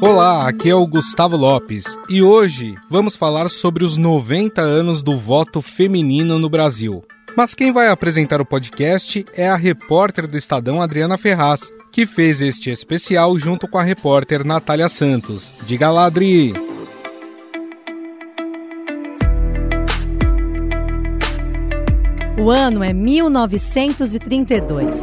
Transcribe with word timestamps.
Olá, 0.00 0.46
aqui 0.46 0.68
é 0.68 0.74
o 0.74 0.86
Gustavo 0.86 1.36
Lopes 1.36 1.84
e 2.08 2.22
hoje 2.22 2.76
vamos 2.88 3.16
falar 3.16 3.48
sobre 3.48 3.82
os 3.82 3.96
90 3.96 4.60
anos 4.60 5.02
do 5.02 5.16
voto 5.16 5.62
feminino 5.62 6.38
no 6.38 6.50
Brasil. 6.50 7.02
Mas 7.34 7.54
quem 7.54 7.72
vai 7.72 7.88
apresentar 7.88 8.38
o 8.40 8.44
podcast 8.44 9.24
é 9.34 9.48
a 9.48 9.56
repórter 9.56 10.26
do 10.26 10.36
Estadão 10.36 10.82
Adriana 10.82 11.16
Ferraz, 11.16 11.72
que 11.90 12.04
fez 12.06 12.42
este 12.42 12.70
especial 12.70 13.38
junto 13.38 13.66
com 13.66 13.78
a 13.78 13.82
repórter 13.82 14.44
Natália 14.44 14.90
Santos. 14.90 15.50
Diga 15.66 15.90
lá, 15.90 16.04
Adri! 16.06 16.52
O 22.38 22.50
ano 22.50 22.84
é 22.84 22.92
1932. 22.92 24.94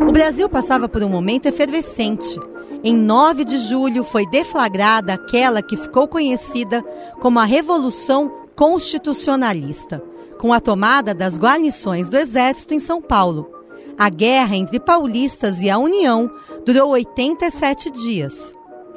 O 0.00 0.12
Brasil 0.12 0.48
passava 0.48 0.88
por 0.88 1.02
um 1.02 1.08
momento 1.08 1.46
efervescente. 1.46 2.38
Em 2.84 2.94
9 2.94 3.44
de 3.44 3.58
julho 3.58 4.02
foi 4.04 4.26
deflagrada 4.26 5.14
aquela 5.14 5.62
que 5.62 5.76
ficou 5.76 6.08
conhecida 6.08 6.82
como 7.20 7.38
a 7.38 7.44
Revolução 7.44 8.32
Constitucionalista, 8.56 10.02
com 10.38 10.52
a 10.52 10.60
tomada 10.60 11.14
das 11.14 11.38
guarnições 11.38 12.08
do 12.08 12.16
Exército 12.16 12.74
em 12.74 12.80
São 12.80 13.00
Paulo. 13.00 13.50
A 13.98 14.08
guerra 14.08 14.56
entre 14.56 14.80
paulistas 14.80 15.60
e 15.60 15.70
a 15.70 15.78
União 15.78 16.30
durou 16.64 16.90
87 16.90 17.90
dias. 17.90 18.54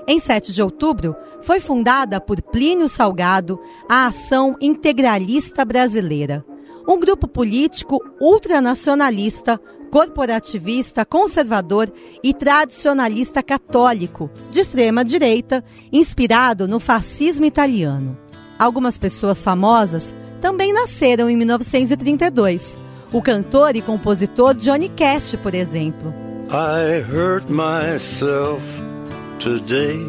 Em 0.08 0.20
7 0.20 0.54
de 0.54 0.62
outubro, 0.62 1.16
foi 1.42 1.60
fundada 1.60 2.20
por 2.20 2.42
Plínio 2.42 2.88
Salgado 2.88 3.60
a 3.90 4.08
Ação 4.08 4.56
Integralista 4.62 5.66
Brasileira, 5.66 6.46
um 6.88 7.00
grupo 7.00 7.28
político 7.28 8.00
ultranacionalista 8.20 9.60
corporativista, 9.86 11.06
conservador 11.06 11.92
e 12.24 12.34
tradicionalista 12.34 13.42
católico, 13.42 14.30
de 14.52 14.60
extrema 14.60 15.06
direita, 15.06 15.64
inspirado 15.92 16.68
no 16.68 16.80
fascismo 16.80 17.46
italiano. 17.46 18.18
Algumas 18.58 18.98
pessoas 18.98 19.44
famosas 19.44 20.14
também 20.42 20.74
nasceram 20.74 21.30
em 21.30 21.38
1932. 21.38 22.78
O 23.12 23.22
cantor 23.22 23.76
e 23.76 23.82
compositor 23.82 24.54
Johnny 24.56 24.90
Cash, 24.90 25.36
por 25.42 25.56
exemplo. 25.56 26.14
I 26.50 27.02
hurt 27.02 27.50
myself 27.50 28.62
today 29.40 30.00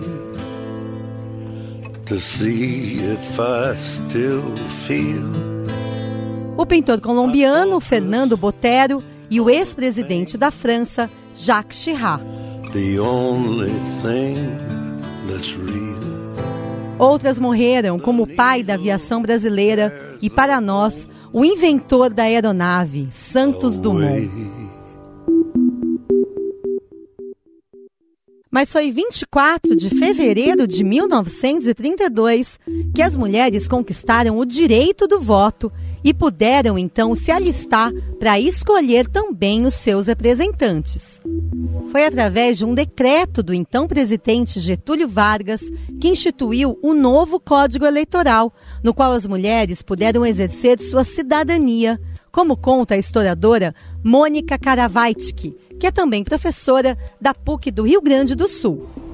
to 2.06 2.18
see 2.18 2.98
if 2.98 3.38
I 3.38 3.74
still 3.76 4.42
feel. 4.86 5.66
O 6.56 6.64
pintor 6.64 7.00
colombiano 7.00 7.80
Fernando 7.80 8.36
Botero 8.36 9.02
e 9.30 9.40
o 9.40 9.50
ex-presidente 9.50 10.36
da 10.36 10.50
França, 10.50 11.10
Jacques 11.34 11.78
Chirac. 11.78 12.22
Outras 16.98 17.38
morreram, 17.38 17.98
como 17.98 18.22
o 18.22 18.26
pai 18.26 18.62
da 18.62 18.74
aviação 18.74 19.20
brasileira 19.20 20.16
e, 20.22 20.30
para 20.30 20.60
nós, 20.60 21.06
o 21.32 21.44
inventor 21.44 22.10
da 22.10 22.22
aeronave, 22.22 23.08
Santos 23.10 23.78
Dumont. 23.78 24.30
Mas 28.50 28.72
foi 28.72 28.90
24 28.90 29.76
de 29.76 29.90
fevereiro 29.90 30.66
de 30.66 30.82
1932 30.82 32.58
que 32.94 33.02
as 33.02 33.14
mulheres 33.14 33.68
conquistaram 33.68 34.38
o 34.38 34.46
direito 34.46 35.06
do 35.06 35.20
voto 35.20 35.70
e 36.06 36.14
puderam 36.14 36.78
então 36.78 37.16
se 37.16 37.32
alistar 37.32 37.92
para 38.16 38.38
escolher 38.38 39.08
também 39.08 39.66
os 39.66 39.74
seus 39.74 40.06
representantes. 40.06 41.20
Foi 41.90 42.06
através 42.06 42.58
de 42.58 42.64
um 42.64 42.74
decreto 42.74 43.42
do 43.42 43.52
então 43.52 43.88
presidente 43.88 44.60
Getúlio 44.60 45.08
Vargas 45.08 45.60
que 46.00 46.06
instituiu 46.06 46.78
o 46.80 46.94
novo 46.94 47.40
Código 47.40 47.84
Eleitoral, 47.84 48.54
no 48.84 48.94
qual 48.94 49.14
as 49.14 49.26
mulheres 49.26 49.82
puderam 49.82 50.24
exercer 50.24 50.78
sua 50.78 51.02
cidadania, 51.02 52.00
como 52.30 52.56
conta 52.56 52.94
a 52.94 52.98
historiadora 52.98 53.74
Mônica 54.04 54.56
Karavaitik, 54.56 55.56
que 55.80 55.88
é 55.88 55.90
também 55.90 56.22
professora 56.22 56.96
da 57.20 57.34
PUC 57.34 57.72
do 57.72 57.82
Rio 57.82 58.00
Grande 58.00 58.36
do 58.36 58.46
Sul 58.46 59.05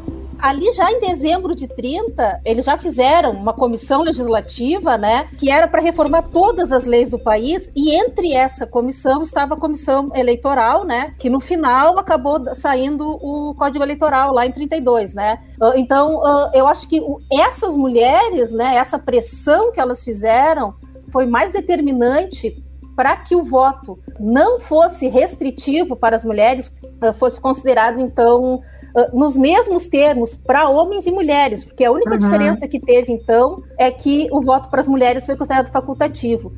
ali 0.42 0.74
já 0.74 0.90
em 0.90 0.98
dezembro 0.98 1.54
de 1.54 1.68
30, 1.68 2.40
eles 2.44 2.64
já 2.64 2.76
fizeram 2.76 3.30
uma 3.30 3.52
comissão 3.52 4.02
legislativa, 4.02 4.98
né, 4.98 5.28
que 5.38 5.48
era 5.48 5.68
para 5.68 5.80
reformar 5.80 6.22
todas 6.22 6.72
as 6.72 6.84
leis 6.84 7.10
do 7.10 7.18
país, 7.18 7.70
e 7.76 7.94
entre 7.94 8.32
essa 8.32 8.66
comissão 8.66 9.22
estava 9.22 9.54
a 9.54 9.56
comissão 9.56 10.10
eleitoral, 10.16 10.84
né, 10.84 11.14
que 11.20 11.30
no 11.30 11.38
final 11.38 11.96
acabou 11.96 12.52
saindo 12.56 13.06
o 13.06 13.54
Código 13.54 13.84
Eleitoral 13.84 14.34
lá 14.34 14.44
em 14.44 14.50
32, 14.50 15.14
né? 15.14 15.38
Ah, 15.60 15.74
então, 15.76 16.24
ah, 16.26 16.50
eu 16.52 16.66
acho 16.66 16.88
que 16.88 17.00
essas 17.32 17.76
mulheres, 17.76 18.50
né, 18.50 18.74
essa 18.74 18.98
pressão 18.98 19.70
que 19.70 19.78
elas 19.78 20.02
fizeram 20.02 20.74
foi 21.12 21.24
mais 21.24 21.52
determinante 21.52 22.60
para 22.96 23.16
que 23.16 23.36
o 23.36 23.44
voto 23.44 23.98
não 24.18 24.58
fosse 24.58 25.06
restritivo 25.06 25.94
para 25.94 26.16
as 26.16 26.24
mulheres, 26.24 26.72
ah, 27.00 27.12
fosse 27.12 27.40
considerado 27.40 28.00
então 28.00 28.60
uh, 28.94 29.16
nos 29.16 29.36
mesmos 29.36 29.86
termos 29.86 30.34
para 30.36 30.68
homens 30.68 31.06
e 31.06 31.10
mulheres, 31.10 31.64
porque 31.64 31.84
a 31.84 31.92
única 31.92 32.12
uhum. 32.12 32.18
diferença 32.18 32.68
que 32.68 32.80
teve 32.80 33.12
então 33.12 33.62
é 33.78 33.90
que 33.90 34.28
o 34.30 34.40
voto 34.40 34.68
para 34.68 34.80
as 34.80 34.88
mulheres 34.88 35.26
foi 35.26 35.36
considerado 35.36 35.70
facultativo. 35.70 36.52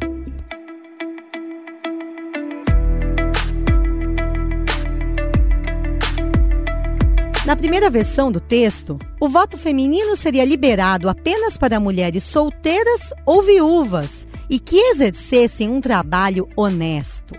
Na 7.47 7.55
primeira 7.55 7.91
versão 7.91 8.33
do 8.33 8.41
texto, 8.41 8.99
o 9.21 9.29
voto 9.29 9.59
feminino 9.59 10.17
seria 10.17 10.47
liberado 10.47 11.11
apenas 11.11 11.59
para 11.59 11.79
mulheres 11.79 12.25
solteiras 12.25 13.13
ou 13.27 13.43
viúvas 13.43 14.27
e 14.49 14.59
que 14.59 14.79
exercessem 14.79 15.69
um 15.69 15.79
trabalho 15.79 16.49
honesto. 16.57 17.35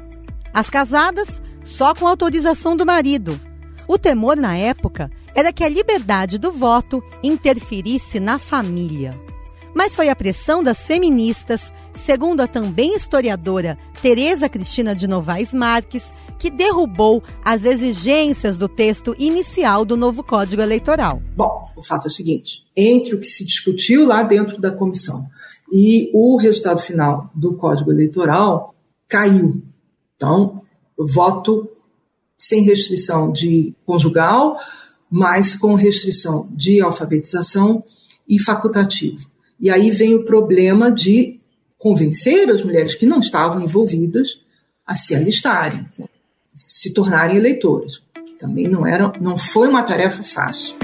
As 0.54 0.70
casadas, 0.70 1.42
só 1.64 1.96
com 1.96 2.08
autorização 2.08 2.76
do 2.76 2.86
marido, 2.86 3.40
o 3.88 3.98
temor 3.98 4.36
na 4.36 4.58
época 4.58 5.12
era 5.34 5.52
que 5.52 5.64
a 5.64 5.70
liberdade 5.70 6.38
do 6.38 6.52
voto 6.52 7.04
interferisse 7.22 8.20
na 8.20 8.40
família. 8.40 9.20
Mas 9.74 9.96
foi 9.96 10.08
a 10.10 10.16
pressão 10.16 10.64
das 10.64 10.88
feministas, 10.88 11.74
segundo 11.94 12.42
a 12.42 12.48
também 12.48 12.96
historiadora 12.96 13.78
Tereza 14.02 14.48
Cristina 14.48 14.96
de 14.96 15.08
Novaes 15.08 15.54
Marques, 15.54 16.14
que 16.40 16.50
derrubou 16.50 17.24
as 17.44 17.66
exigências 17.66 18.58
do 18.58 18.68
texto 18.70 19.16
inicial 19.18 19.84
do 19.84 19.98
novo 19.98 20.24
Código 20.24 20.62
Eleitoral. 20.62 21.22
Bom, 21.36 21.70
o 21.76 21.84
fato 21.84 22.06
é 22.06 22.08
o 22.08 22.12
seguinte: 22.12 22.64
entre 22.76 23.16
o 23.16 23.20
que 23.20 23.28
se 23.28 23.46
discutiu 23.46 24.06
lá 24.06 24.24
dentro 24.24 24.60
da 24.60 24.72
comissão 24.72 25.28
e 25.72 26.10
o 26.14 26.38
resultado 26.38 26.82
final 26.82 27.30
do 27.34 27.56
Código 27.56 27.92
Eleitoral, 27.92 28.74
caiu. 29.08 29.62
Então, 30.16 30.62
voto 30.98 31.70
sem 32.48 32.64
restrição 32.64 33.32
de 33.32 33.74
conjugal, 33.86 34.58
mas 35.10 35.56
com 35.56 35.74
restrição 35.76 36.50
de 36.52 36.82
alfabetização 36.82 37.84
e 38.28 38.40
facultativo. 38.40 39.26
E 39.60 39.70
aí 39.70 39.92
vem 39.92 40.16
o 40.16 40.26
problema 40.26 40.92
de 40.92 41.40
convencer 41.78 42.50
as 42.50 42.62
mulheres 42.64 42.96
que 42.96 43.06
não 43.06 43.20
estavam 43.20 43.64
envolvidas 43.64 44.40
a 44.86 44.96
se 44.96 45.16
alistarem, 45.16 45.86
se 46.54 46.94
tornarem 46.94 47.38
eleitoras, 47.38 48.02
que 48.26 48.34
também 48.34 48.68
não 48.68 48.86
era, 48.86 49.12
não 49.20 49.38
foi 49.38 49.68
uma 49.68 49.84
tarefa 49.84 50.24
fácil. 50.24 50.76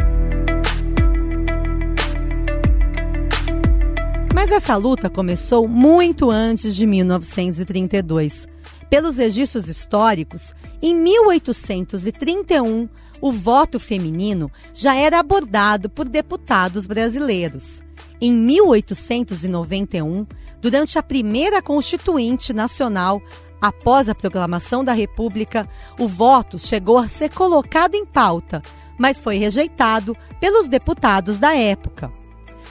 Mas 4.34 4.52
essa 4.52 4.76
luta 4.76 5.10
começou 5.10 5.68
muito 5.68 6.32
antes 6.32 6.76
de 6.76 6.88
1932. 6.88 8.51
Pelos 8.92 9.16
registros 9.16 9.70
históricos, 9.70 10.54
em 10.82 10.94
1831, 10.94 12.90
o 13.22 13.32
voto 13.32 13.80
feminino 13.80 14.52
já 14.74 14.94
era 14.94 15.18
abordado 15.18 15.90
por 15.90 16.10
deputados 16.10 16.88
brasileiros. 16.88 17.82
Em 18.20 18.34
1891, 18.34 20.28
durante 20.60 21.00
a 21.00 21.04
primeira 21.04 21.62
Constituinte 21.62 22.52
Nacional, 22.52 23.22
após 23.62 24.10
a 24.10 24.16
proclamação 24.16 24.84
da 24.84 24.92
República, 24.92 25.70
o 25.98 26.06
voto 26.06 26.60
chegou 26.60 26.98
a 26.98 27.08
ser 27.08 27.34
colocado 27.34 27.96
em 27.96 28.06
pauta, 28.06 28.62
mas 28.98 29.22
foi 29.22 29.38
rejeitado 29.38 30.18
pelos 30.38 30.68
deputados 30.68 31.38
da 31.38 31.56
época. 31.56 32.12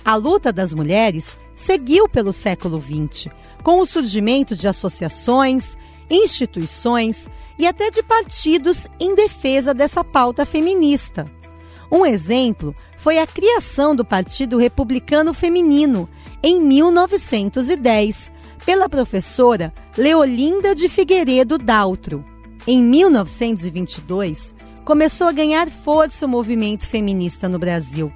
A 0.05 0.17
luta 0.17 0.53
das 0.53 0.75
mulheres 0.75 1.35
seguiu 1.55 2.07
pelo 2.11 2.31
século 2.31 2.79
XX, 2.79 3.33
com 3.63 3.81
o 3.81 3.87
surgimento 3.87 4.55
de 4.55 4.69
associações, 4.69 5.79
instituições 6.11 7.29
e 7.59 7.67
até 7.67 7.91
de 7.91 8.03
partidos 8.03 8.87
em 8.99 9.15
defesa 9.15 9.73
dessa 9.73 10.03
pauta 10.03 10.45
feminista. 10.45 11.27
Um 11.91 12.05
exemplo 12.07 12.75
foi 12.97 13.19
a 13.19 13.27
criação 13.27 13.95
do 13.95 14.05
Partido 14.05 14.59
Republicano 14.59 15.33
Feminino 15.33 16.09
em 16.43 16.61
1910 16.61 18.31
pela 18.65 18.89
professora 18.89 19.73
Leolinda 19.97 20.75
de 20.75 20.89
Figueiredo 20.89 21.59
Daltro. 21.59 22.25
Em 22.67 22.83
1922, 22.83 24.55
começou 24.85 25.27
a 25.27 25.33
ganhar 25.33 25.69
força 25.69 26.27
o 26.27 26.29
movimento 26.29 26.87
feminista 26.87 27.49
no 27.49 27.59
Brasil, 27.59 28.13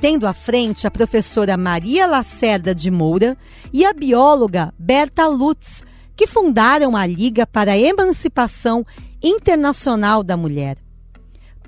tendo 0.00 0.26
à 0.26 0.32
frente 0.32 0.86
a 0.86 0.90
professora 0.90 1.56
Maria 1.56 2.06
Lacerda 2.06 2.74
de 2.74 2.90
Moura 2.90 3.36
e 3.72 3.84
a 3.84 3.92
bióloga 3.92 4.72
Berta 4.78 5.26
Lutz, 5.26 5.82
que 6.18 6.26
fundaram 6.26 6.96
a 6.96 7.06
Liga 7.06 7.46
para 7.46 7.70
a 7.70 7.78
Emancipação 7.78 8.84
Internacional 9.22 10.24
da 10.24 10.36
Mulher. 10.36 10.76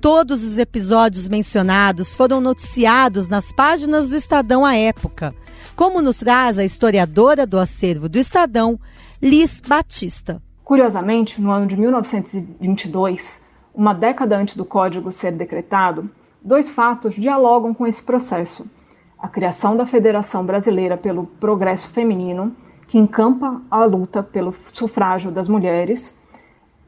Todos 0.01 0.43
os 0.43 0.57
episódios 0.57 1.29
mencionados 1.29 2.13
foram 2.13 2.41
noticiados 2.41 3.29
nas 3.29 3.53
páginas 3.53 4.09
do 4.09 4.15
Estadão 4.17 4.65
à 4.65 4.75
época, 4.75 5.33
como 5.73 6.01
nos 6.01 6.17
traz 6.17 6.59
a 6.59 6.65
historiadora 6.65 7.47
do 7.47 7.57
acervo 7.57 8.09
do 8.09 8.17
Estadão, 8.17 8.77
Liz 9.21 9.61
Batista. 9.65 10.43
Curiosamente, 10.65 11.39
no 11.39 11.49
ano 11.49 11.65
de 11.65 11.77
1922, 11.77 13.41
uma 13.73 13.93
década 13.93 14.37
antes 14.37 14.57
do 14.57 14.65
Código 14.65 15.13
ser 15.13 15.31
decretado, 15.31 16.11
dois 16.43 16.69
fatos 16.69 17.15
dialogam 17.15 17.73
com 17.73 17.87
esse 17.87 18.03
processo: 18.03 18.69
a 19.17 19.29
criação 19.29 19.77
da 19.77 19.85
Federação 19.85 20.45
Brasileira 20.45 20.97
pelo 20.97 21.25
Progresso 21.25 21.87
Feminino, 21.87 22.53
que 22.91 22.97
encampa 22.97 23.61
a 23.71 23.85
luta 23.85 24.21
pelo 24.21 24.53
sufrágio 24.73 25.31
das 25.31 25.47
mulheres. 25.47 26.19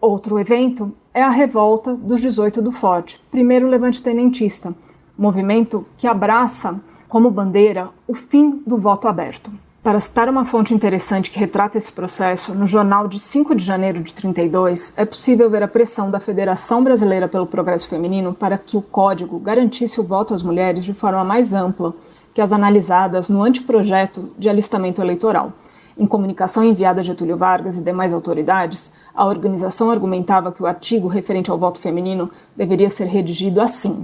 Outro 0.02 0.38
evento 0.38 0.92
é 1.14 1.24
a 1.24 1.30
revolta 1.30 1.96
dos 1.96 2.20
18 2.20 2.62
do 2.62 2.74
Forte, 2.74 3.24
primeiro 3.32 3.70
levante 3.70 4.04
tenentista, 4.04 4.76
movimento 5.18 5.86
que 5.98 6.06
abraça 6.06 6.78
como 7.08 7.32
bandeira 7.32 7.90
o 8.06 8.14
fim 8.14 8.62
do 8.68 8.78
voto 8.78 9.08
aberto. 9.08 9.50
Para 9.82 9.98
citar 9.98 10.28
uma 10.28 10.44
fonte 10.44 10.74
interessante 10.74 11.32
que 11.32 11.40
retrata 11.40 11.78
esse 11.78 11.92
processo, 11.94 12.54
no 12.54 12.68
jornal 12.68 13.08
de 13.08 13.18
5 13.18 13.56
de 13.56 13.64
janeiro 13.64 14.04
de 14.04 14.14
32, 14.14 14.94
é 14.98 15.06
possível 15.06 15.50
ver 15.50 15.64
a 15.64 15.70
pressão 15.70 16.12
da 16.12 16.20
Federação 16.20 16.84
Brasileira 16.84 17.30
pelo 17.30 17.48
Progresso 17.48 17.88
Feminino 17.88 18.34
para 18.34 18.58
que 18.58 18.76
o 18.76 18.82
código 18.82 19.40
garantisse 19.40 20.02
o 20.02 20.04
voto 20.04 20.34
às 20.34 20.44
mulheres 20.44 20.84
de 20.84 20.94
forma 20.94 21.24
mais 21.24 21.54
ampla 21.54 21.96
que 22.34 22.42
as 22.42 22.52
analisadas 22.52 23.30
no 23.30 23.42
anteprojeto 23.42 24.32
de 24.38 24.50
alistamento 24.50 25.02
eleitoral. 25.02 25.54
Em 25.96 26.08
comunicação 26.08 26.64
enviada 26.64 27.02
a 27.02 27.04
Getúlio 27.04 27.38
Vargas 27.38 27.78
e 27.78 27.84
demais 27.84 28.14
autoridades, 28.14 28.92
a 29.14 29.26
organização 29.26 29.92
argumentava 29.92 30.52
que 30.52 30.64
o 30.64 30.66
artigo 30.66 31.08
referente 31.08 31.52
ao 31.52 31.58
voto 31.58 31.80
feminino 31.80 32.32
deveria 32.56 32.90
ser 32.90 33.06
redigido 33.06 33.62
assim: 33.62 34.04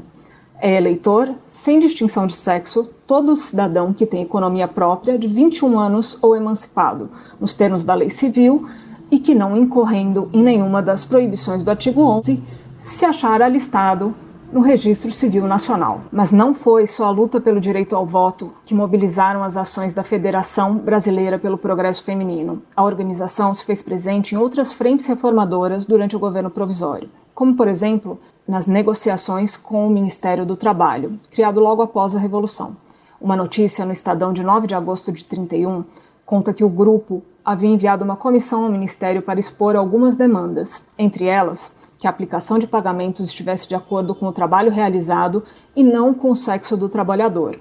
é 0.60 0.76
eleitor, 0.76 1.34
sem 1.48 1.80
distinção 1.80 2.28
de 2.28 2.36
sexo, 2.36 2.90
todo 3.08 3.36
cidadão 3.36 3.92
que 3.92 4.06
tem 4.06 4.22
economia 4.22 4.68
própria 4.68 5.18
de 5.18 5.28
21 5.28 5.80
anos 5.80 6.18
ou 6.22 6.36
emancipado, 6.36 7.10
nos 7.40 7.56
termos 7.56 7.84
da 7.84 7.96
lei 7.96 8.10
civil, 8.10 8.70
e 9.10 9.20
que 9.20 9.34
não 9.34 9.58
incorrendo 9.58 10.30
em 10.32 10.44
nenhuma 10.44 10.84
das 10.84 11.04
proibições 11.04 11.64
do 11.64 11.72
artigo 11.72 12.02
11, 12.02 12.44
se 12.78 13.04
achar 13.04 13.42
alistado 13.42 14.14
no 14.51 14.62
Registro 14.62 15.12
Civil 15.12 15.46
Nacional. 15.46 16.01
Mas 16.12 16.31
não 16.31 16.54
foi 16.54 16.88
só 16.88 17.06
a 17.06 17.12
luta 17.12 17.40
pelo 17.40 17.62
direito 17.62 17.96
ao 17.96 18.06
voto 18.06 18.51
que 18.66 18.74
mobilizaram 18.74 19.44
as 19.44 19.56
ações 19.56 19.94
da 19.94 20.04
Federação 20.04 20.75
Brasileira 20.75 21.38
pelo 21.38 21.57
Progresso 21.57 22.04
Feminino. 22.04 22.62
A 22.75 22.84
organização 22.84 23.54
se 23.54 23.63
fez 23.63 23.81
presente 23.81 24.34
em 24.34 24.38
outras 24.38 24.74
frentes 24.74 25.06
reformadoras 25.06 25.86
durante 25.86 26.16
o 26.16 26.19
governo 26.19 26.50
provisório, 26.50 27.10
como, 27.36 27.56
por 27.56 27.68
exemplo, 27.68 28.19
nas 28.48 28.66
negociações 28.66 29.56
com 29.56 29.86
o 29.86 29.90
Ministério 29.90 30.46
do 30.46 30.56
Trabalho, 30.56 31.19
criado 31.31 31.60
logo 31.60 31.84
após 31.84 32.16
a 32.16 32.19
Revolução. 32.19 32.75
Uma 33.22 33.36
notícia 33.36 33.86
no 33.86 33.92
Estadão 33.92 34.34
de 34.34 34.44
9 34.44 34.66
de 34.66 34.74
agosto 34.74 35.12
de 35.12 35.25
31 35.25 35.84
conta 36.25 36.54
que 36.54 36.63
o 36.63 36.69
grupo 36.69 37.22
havia 37.45 37.69
enviado 37.69 38.04
uma 38.04 38.16
comissão 38.16 38.63
ao 38.63 38.72
Ministério 38.72 39.22
para 39.22 39.40
expor 39.40 39.75
algumas 39.75 40.16
demandas, 40.16 40.88
entre 40.98 41.25
elas 41.25 41.75
que 42.00 42.07
a 42.07 42.10
aplicação 42.10 42.57
de 42.57 42.66
pagamentos 42.66 43.28
estivesse 43.28 43.68
de 43.68 43.75
acordo 43.75 44.16
com 44.16 44.25
o 44.25 44.31
trabalho 44.31 44.72
realizado 44.72 45.44
e 45.75 45.84
não 45.84 46.13
com 46.13 46.31
o 46.31 46.36
sexo 46.36 46.78
do 46.78 46.88
trabalhador. 46.88 47.60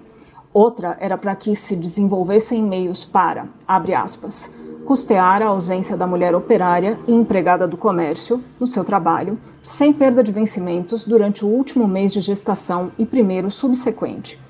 Outra 0.54 0.96
era 1.00 1.18
para 1.18 1.34
que 1.34 1.56
se 1.56 1.74
desenvolvessem 1.74 2.62
meios 2.62 3.04
para, 3.04 3.48
abre 3.66 3.94
aspas, 3.94 4.54
custear 4.86 5.42
a 5.42 5.48
ausência 5.48 5.96
da 5.96 6.06
mulher 6.06 6.34
operária 6.36 6.98
e 7.06 7.12
empregada 7.12 7.66
do 7.66 7.76
comércio 7.76 8.42
no 8.58 8.66
seu 8.66 8.84
trabalho, 8.84 9.38
sem 9.62 9.92
perda 9.92 10.22
de 10.22 10.32
vencimentos 10.32 11.04
durante 11.04 11.44
o 11.44 11.48
último 11.48 11.86
mês 11.86 12.12
de 12.12 12.20
gestação 12.20 12.92
e 12.96 13.04
primeiro 13.04 13.50
subsequente. 13.50 14.40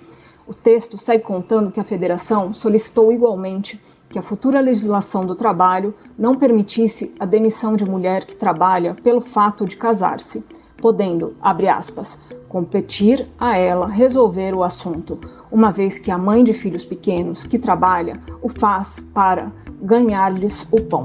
O 0.47 0.55
texto 0.55 0.97
segue 0.97 1.25
contando 1.25 1.73
que 1.73 1.81
a 1.81 1.85
federação 1.85 2.53
solicitou 2.53 3.11
igualmente 3.11 3.83
que 4.09 4.19
a 4.19 4.23
futura 4.23 4.61
legislação 4.61 5.27
do 5.27 5.35
trabalho 5.35 5.95
não 6.19 6.37
permitisse 6.37 7.15
a 7.19 7.27
demissão 7.27 7.77
de 7.77 7.85
mulher 7.85 8.25
que 8.25 8.37
trabalha 8.37 8.95
pelo 9.03 9.21
fato 9.21 9.67
de 9.67 9.77
casar-se, 9.77 10.45
podendo, 10.79 11.35
abre 11.41 11.69
aspas, 11.69 12.19
competir 12.49 13.29
a 13.39 13.57
ela 13.57 13.87
resolver 13.87 14.55
o 14.55 14.63
assunto, 14.63 15.19
uma 15.51 15.71
vez 15.71 15.99
que 15.99 16.11
a 16.11 16.19
mãe 16.19 16.43
de 16.43 16.53
filhos 16.53 16.85
pequenos 16.85 17.45
que 17.45 17.59
trabalha 17.59 18.21
o 18.41 18.49
faz 18.49 19.01
para 19.13 19.53
ganhar-lhes 19.83 20.67
o 20.73 20.81
pão. 20.83 21.05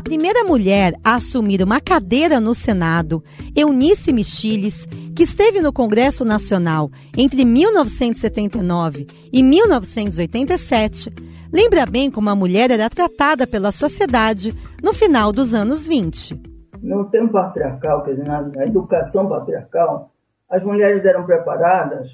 A 0.00 0.02
primeira 0.02 0.42
mulher 0.44 0.94
a 1.04 1.16
assumir 1.16 1.62
uma 1.62 1.78
cadeira 1.78 2.40
no 2.40 2.54
Senado, 2.54 3.22
Eunice 3.54 4.14
Michiles, 4.14 4.86
que 5.14 5.24
esteve 5.24 5.60
no 5.60 5.74
Congresso 5.74 6.24
Nacional 6.24 6.90
entre 7.14 7.44
1979 7.44 9.06
e 9.30 9.42
1987, 9.42 11.12
lembra 11.52 11.84
bem 11.84 12.10
como 12.10 12.30
a 12.30 12.34
mulher 12.34 12.70
era 12.70 12.88
tratada 12.88 13.46
pela 13.46 13.70
sociedade 13.70 14.54
no 14.82 14.94
final 14.94 15.34
dos 15.34 15.52
anos 15.52 15.86
20. 15.86 16.40
No 16.82 17.04
tempo 17.10 17.34
patriarcal, 17.34 18.02
quer 18.02 18.12
dizer, 18.12 18.24
na 18.26 18.64
educação 18.64 19.28
patriarcal, 19.28 20.10
as 20.48 20.64
mulheres 20.64 21.04
eram 21.04 21.26
preparadas 21.26 22.08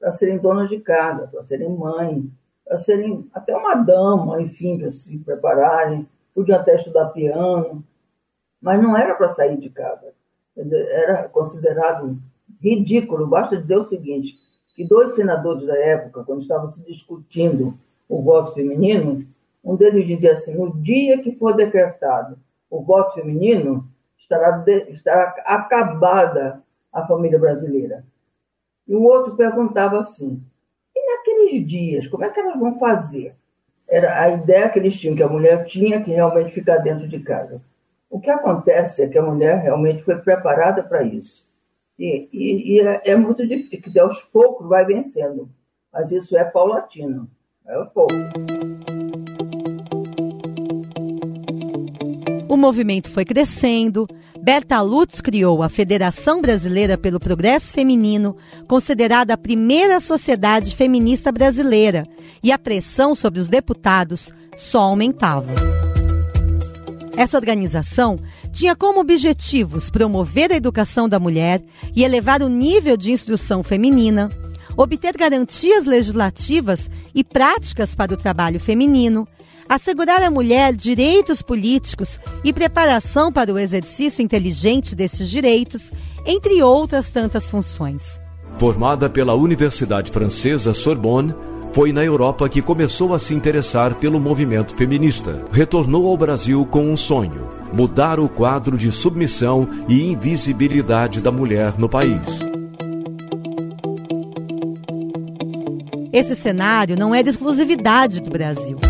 para 0.00 0.10
serem 0.10 0.38
donas 0.38 0.68
de 0.68 0.80
casa, 0.80 1.28
para 1.28 1.44
serem 1.44 1.70
mães, 1.70 2.24
para 2.66 2.78
serem 2.78 3.30
até 3.32 3.56
uma 3.56 3.76
dama, 3.76 4.42
enfim, 4.42 4.76
para 4.76 4.90
se 4.90 5.16
prepararem, 5.18 6.04
podiam 6.38 6.60
até 6.60 6.76
estudar 6.76 7.06
piano, 7.06 7.84
mas 8.62 8.80
não 8.80 8.96
era 8.96 9.16
para 9.16 9.30
sair 9.30 9.56
de 9.58 9.68
casa. 9.70 10.14
Era 10.56 11.28
considerado 11.28 12.16
ridículo. 12.60 13.26
Basta 13.26 13.56
dizer 13.56 13.76
o 13.76 13.84
seguinte: 13.84 14.36
que 14.76 14.86
dois 14.86 15.16
senadores 15.16 15.66
da 15.66 15.76
época, 15.76 16.22
quando 16.22 16.42
estavam 16.42 16.70
se 16.70 16.80
discutindo 16.84 17.76
o 18.08 18.22
voto 18.22 18.54
feminino, 18.54 19.26
um 19.64 19.74
deles 19.74 20.06
dizia 20.06 20.34
assim: 20.34 20.54
no 20.54 20.80
dia 20.80 21.20
que 21.20 21.34
for 21.34 21.54
decretado 21.54 22.38
o 22.70 22.82
voto 22.82 23.14
feminino, 23.14 23.88
estará, 24.16 24.58
de, 24.58 24.92
estará 24.92 25.34
acabada 25.44 26.62
a 26.92 27.04
família 27.04 27.38
brasileira. 27.38 28.04
E 28.86 28.94
o 28.94 29.02
outro 29.02 29.34
perguntava 29.34 29.98
assim: 29.98 30.40
e 30.94 31.16
naqueles 31.16 31.66
dias, 31.66 32.06
como 32.06 32.24
é 32.24 32.30
que 32.30 32.38
elas 32.38 32.58
vão 32.60 32.78
fazer? 32.78 33.34
Era 33.88 34.22
a 34.22 34.28
ideia 34.28 34.68
que 34.68 34.78
eles 34.78 34.96
tinham, 34.96 35.16
que 35.16 35.22
a 35.22 35.28
mulher 35.28 35.64
tinha 35.64 36.02
que 36.02 36.10
realmente 36.10 36.52
ficar 36.52 36.78
dentro 36.78 37.08
de 37.08 37.20
casa. 37.20 37.60
O 38.10 38.20
que 38.20 38.30
acontece 38.30 39.02
é 39.02 39.08
que 39.08 39.18
a 39.18 39.22
mulher 39.22 39.58
realmente 39.58 40.02
foi 40.02 40.16
preparada 40.16 40.82
para 40.82 41.02
isso. 41.02 41.46
E, 41.98 42.28
e, 42.32 42.74
e 42.74 42.80
é, 42.80 43.02
é, 43.06 43.16
muito 43.16 43.46
difícil, 43.46 44.02
aos 44.02 44.22
poucos 44.22 44.68
vai 44.68 44.84
vencendo. 44.84 45.48
Mas 45.92 46.10
isso 46.10 46.36
é 46.36 46.44
paulatino, 46.44 47.28
é 47.66 47.74
aos 47.74 47.88
poucos. 47.88 48.16
O 52.48 52.56
movimento 52.56 53.10
foi 53.10 53.26
crescendo, 53.26 54.06
Berta 54.40 54.80
Lutz 54.80 55.20
criou 55.20 55.62
a 55.62 55.68
Federação 55.68 56.40
Brasileira 56.40 56.96
pelo 56.96 57.20
Progresso 57.20 57.74
Feminino, 57.74 58.36
considerada 58.66 59.34
a 59.34 59.36
primeira 59.36 60.00
sociedade 60.00 60.74
feminista 60.74 61.30
brasileira, 61.30 62.04
e 62.42 62.50
a 62.50 62.58
pressão 62.58 63.14
sobre 63.14 63.38
os 63.38 63.48
deputados 63.48 64.32
só 64.56 64.80
aumentava. 64.80 65.52
Essa 67.18 67.36
organização 67.36 68.16
tinha 68.50 68.74
como 68.74 69.00
objetivos 69.00 69.90
promover 69.90 70.50
a 70.50 70.56
educação 70.56 71.06
da 71.06 71.18
mulher 71.18 71.62
e 71.94 72.02
elevar 72.02 72.42
o 72.42 72.48
nível 72.48 72.96
de 72.96 73.12
instrução 73.12 73.62
feminina, 73.62 74.30
obter 74.74 75.14
garantias 75.18 75.84
legislativas 75.84 76.88
e 77.14 77.22
práticas 77.22 77.94
para 77.94 78.14
o 78.14 78.16
trabalho 78.16 78.58
feminino, 78.58 79.28
assegurar 79.68 80.22
à 80.22 80.30
mulher 80.30 80.74
direitos 80.74 81.42
políticos 81.42 82.18
e 82.42 82.52
preparação 82.52 83.30
para 83.30 83.52
o 83.52 83.58
exercício 83.58 84.22
inteligente 84.22 84.94
destes 84.94 85.28
direitos, 85.28 85.92
entre 86.24 86.62
outras 86.62 87.10
tantas 87.10 87.50
funções. 87.50 88.20
Formada 88.58 89.08
pela 89.08 89.34
Universidade 89.34 90.10
Francesa 90.10 90.72
Sorbonne, 90.72 91.34
foi 91.72 91.92
na 91.92 92.02
Europa 92.02 92.48
que 92.48 92.62
começou 92.62 93.14
a 93.14 93.18
se 93.18 93.34
interessar 93.34 93.94
pelo 93.94 94.18
movimento 94.18 94.74
feminista. 94.74 95.44
Retornou 95.52 96.08
ao 96.08 96.16
Brasil 96.16 96.66
com 96.66 96.90
um 96.90 96.96
sonho: 96.96 97.46
mudar 97.72 98.18
o 98.18 98.28
quadro 98.28 98.76
de 98.76 98.90
submissão 98.90 99.68
e 99.86 100.10
invisibilidade 100.10 101.20
da 101.20 101.30
mulher 101.30 101.74
no 101.78 101.88
país. 101.88 102.40
Esse 106.12 106.34
cenário 106.34 106.96
não 106.96 107.14
é 107.14 107.22
de 107.22 107.28
exclusividade 107.28 108.20
do 108.20 108.30
Brasil. 108.30 108.87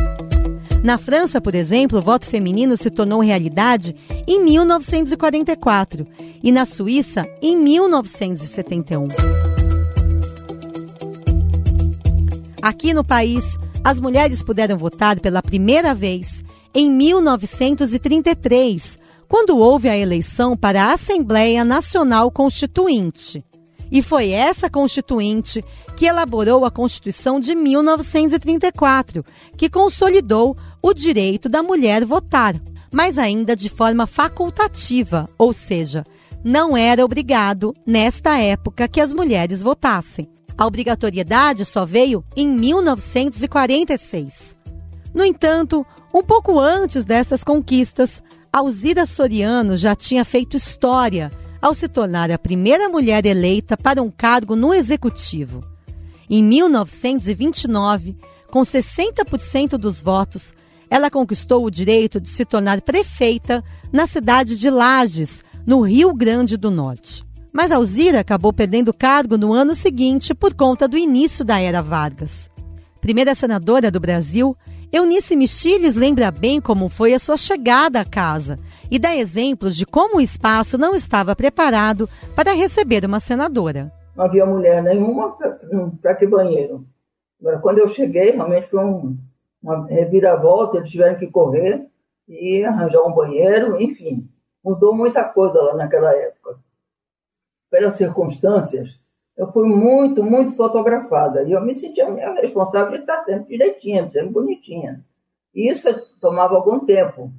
Na 0.83 0.97
França, 0.97 1.41
por 1.41 1.55
exemplo, 1.55 1.99
o 1.99 2.03
voto 2.03 2.27
feminino 2.27 2.77
se 2.77 2.91
tornou 2.91 3.21
realidade 3.21 3.95
em 4.27 4.43
1944 4.45 6.07
e 6.43 6.53
na 6.53 6.65
Suíça 6.65 7.27
em 7.43 7.57
1971. 7.57 9.09
Aqui 12.63 12.95
no 12.95 13.05
país, 13.05 13.45
as 13.85 13.99
mulheres 13.99 14.43
puderam 14.43 14.77
votar 14.77 15.19
pela 15.21 15.43
primeira 15.43 15.95
vez 15.95 16.45
em 16.75 16.91
1933, 16.91 18.99
quando 19.29 19.59
houve 19.59 19.89
a 19.89 19.97
eleição 19.97 20.57
para 20.57 20.85
a 20.85 20.93
Assembleia 20.93 21.65
Nacional 21.65 22.31
Constituinte. 22.31 23.45
E 23.91 24.03
foi 24.03 24.31
essa 24.31 24.69
Constituinte 24.69 25.65
que 25.97 26.07
elaborou 26.07 26.65
a 26.65 26.71
Constituição 26.71 27.41
de 27.41 27.55
1934, 27.55 29.25
que 29.57 29.71
consolidou 29.71 30.57
o 30.83 30.95
direito 30.95 31.49
da 31.49 31.63
mulher 31.63 32.05
votar, 32.05 32.61
mas 32.93 33.17
ainda 33.19 33.55
de 33.55 33.69
forma 33.69 34.05
facultativa, 34.07 35.29
ou 35.37 35.53
seja, 35.53 36.05
não 36.45 36.77
era 36.77 37.05
obrigado, 37.05 37.75
nesta 37.87 38.39
época, 38.39 38.89
que 38.89 39.01
as 39.01 39.13
mulheres 39.13 39.63
votassem. 39.63 40.29
A 40.57 40.67
obrigatoriedade 40.67 41.65
só 41.65 41.85
veio 41.85 42.25
em 42.37 42.49
1946. 42.49 44.57
No 45.15 45.25
entanto, 45.25 45.87
um 46.13 46.23
pouco 46.23 46.59
antes 46.59 47.05
dessas 47.05 47.45
conquistas, 47.45 48.21
Alzira 48.53 49.07
Soriano 49.07 49.77
já 49.77 49.95
tinha 49.95 50.25
feito 50.25 50.57
história 50.57 51.31
ao 51.61 51.75
se 51.75 51.89
tornar 51.89 52.31
a 52.31 52.39
primeira 52.39 52.89
mulher 52.89 53.27
eleita 53.27 53.77
para 53.77 54.03
um 54.03 54.11
cargo 54.11 54.57
no 54.57 54.73
executivo. 54.73 55.63
Em 56.31 56.43
1929, 56.43 58.17
com 58.51 58.63
60% 58.63 59.77
dos 59.77 60.03
votos, 60.03 60.55
ela 60.91 61.11
conquistou 61.11 61.65
o 61.65 61.71
direito 61.71 62.21
de 62.21 62.29
se 62.29 62.45
tornar 62.45 62.81
prefeita 62.83 63.63
na 63.93 64.07
cidade 64.07 64.57
de 64.57 64.71
Lages, 64.71 65.43
no 65.67 65.81
Rio 65.81 66.15
Grande 66.15 66.57
do 66.57 66.71
Norte. 66.71 67.25
Mas 67.53 67.73
Alzira 67.73 68.21
acabou 68.21 68.53
perdendo 68.53 68.89
o 68.89 68.97
cargo 68.97 69.37
no 69.37 69.53
ano 69.53 69.75
seguinte 69.75 70.35
por 70.35 70.55
conta 70.55 70.87
do 70.87 70.97
início 70.97 71.45
da 71.45 71.61
era 71.61 71.83
Vargas. 71.83 72.49
Primeira 73.01 73.35
senadora 73.35 73.91
do 73.91 74.01
Brasil, 74.01 74.57
Eunice 74.93 75.37
Michiles 75.37 75.95
lembra 75.95 76.31
bem 76.31 76.61
como 76.61 76.89
foi 76.89 77.13
a 77.13 77.19
sua 77.19 77.37
chegada 77.37 78.01
à 78.01 78.05
casa 78.05 78.59
e 78.91 78.99
dá 78.99 79.15
exemplos 79.15 79.77
de 79.77 79.85
como 79.85 80.17
o 80.17 80.21
espaço 80.21 80.79
não 80.79 80.95
estava 80.95 81.37
preparado 81.37 82.09
para 82.35 82.53
receber 82.53 83.05
uma 83.05 83.21
senadora. 83.21 83.93
Não 84.17 84.25
havia 84.25 84.47
mulher 84.47 84.83
nenhuma 84.83 85.37
para 86.03 86.15
que 86.15 86.27
banheiro. 86.27 86.83
Agora, 87.41 87.59
quando 87.59 87.79
eu 87.79 87.89
cheguei, 87.89 88.31
realmente 88.31 88.69
foi 88.69 88.85
um, 88.85 89.17
uma 89.69 89.87
reviravolta, 89.87 90.79
eles 90.79 90.91
tiveram 90.91 91.19
que 91.19 91.27
correr 91.27 91.87
e 92.27 92.65
arranjar 92.65 93.03
um 93.03 93.13
banheiro, 93.13 93.81
enfim. 93.81 94.29
Mudou 94.65 94.95
muita 94.95 95.25
coisa 95.25 95.61
lá 95.61 95.75
naquela 95.75 96.15
época. 96.15 96.59
Pelas 97.71 97.97
circunstâncias, 97.97 98.89
eu 99.37 99.47
fui 99.53 99.69
muito, 99.69 100.23
muito 100.23 100.55
fotografada. 100.55 101.43
E 101.43 101.53
eu 101.53 101.61
me 101.61 101.75
sentia 101.75 102.09
responsável 102.41 102.93
de 102.93 102.99
estar 102.99 103.25
sempre 103.25 103.57
direitinha, 103.57 104.11
sempre 104.11 104.31
bonitinha. 104.31 105.05
E 105.55 105.69
isso 105.71 105.89
tomava 106.21 106.55
algum 106.55 106.81
tempo. 106.81 107.31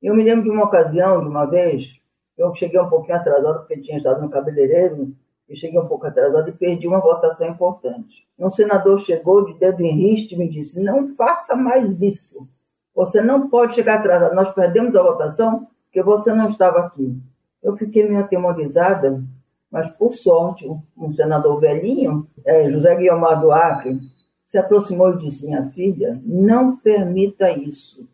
Eu 0.00 0.14
me 0.14 0.22
lembro 0.22 0.44
de 0.44 0.50
uma 0.50 0.64
ocasião, 0.64 1.20
de 1.20 1.28
uma 1.28 1.46
vez, 1.46 1.88
eu 2.36 2.54
cheguei 2.54 2.80
um 2.80 2.88
pouquinho 2.88 3.16
atrasado, 3.16 3.60
porque 3.60 3.80
tinha 3.80 3.96
estado 3.96 4.20
no 4.20 4.30
cabeleireiro, 4.30 5.14
e 5.48 5.56
cheguei 5.56 5.78
um 5.78 5.86
pouco 5.86 6.06
atrasado 6.06 6.48
e 6.48 6.52
perdi 6.52 6.88
uma 6.88 7.00
votação 7.00 7.46
importante. 7.48 8.26
Um 8.38 8.50
senador 8.50 8.98
chegou 9.00 9.44
de 9.44 9.58
dedo 9.58 9.80
em 9.82 9.92
riste 9.92 10.34
e 10.34 10.38
me 10.38 10.48
disse: 10.48 10.80
Não 10.80 11.14
faça 11.14 11.54
mais 11.54 12.00
isso. 12.00 12.48
Você 12.94 13.20
não 13.20 13.48
pode 13.48 13.74
chegar 13.74 13.98
atrasado. 13.98 14.34
Nós 14.34 14.52
perdemos 14.52 14.94
a 14.96 15.02
votação 15.02 15.68
porque 15.84 16.02
você 16.02 16.32
não 16.32 16.48
estava 16.48 16.80
aqui. 16.80 17.16
Eu 17.62 17.76
fiquei 17.76 18.08
meio 18.08 18.20
atemorizada 18.20 19.22
mas, 19.74 19.90
por 19.90 20.14
sorte, 20.14 20.64
um, 20.96 21.12
senador 21.12 21.58
velhinho, 21.58 22.28
é, 22.44 22.70
José 22.70 22.94
Guiomar 22.94 23.40
do 23.40 23.50
Acre, 23.50 23.98
se 24.44 24.56
aproximou 24.56 25.10
e 25.10 25.18
disse: 25.18 25.44
Minha 25.44 25.68
filha, 25.70 26.16
não 26.24 26.76
permita 26.76 27.50
isso. 27.50 28.08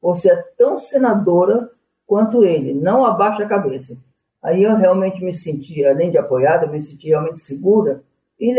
Você 0.00 0.30
é 0.30 0.36
tão 0.56 0.80
senadora 0.80 1.70
quanto 2.06 2.42
ele, 2.42 2.72
não 2.72 3.04
abaixe 3.04 3.42
a 3.42 3.46
cabeça. 3.46 3.94
Aí 4.42 4.62
eu 4.62 4.76
realmente 4.76 5.22
me 5.22 5.32
senti, 5.32 5.84
além 5.84 6.10
de 6.10 6.18
apoiada, 6.18 6.66
me 6.66 6.82
senti 6.82 7.08
realmente 7.08 7.40
segura 7.40 8.02
e 8.38 8.52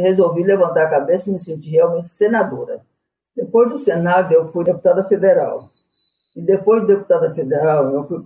resolvi 0.00 0.42
levantar 0.42 0.84
a 0.84 0.90
cabeça 0.90 1.28
e 1.28 1.32
me 1.32 1.38
senti 1.38 1.70
realmente 1.70 2.08
senadora. 2.08 2.82
Depois 3.36 3.70
do 3.70 3.78
Senado, 3.78 4.32
eu 4.32 4.50
fui 4.50 4.64
deputada 4.64 5.04
federal. 5.04 5.62
E 6.34 6.42
depois 6.42 6.82
de 6.82 6.88
deputada 6.88 7.32
federal, 7.32 7.92
eu 7.94 8.06
fui 8.08 8.20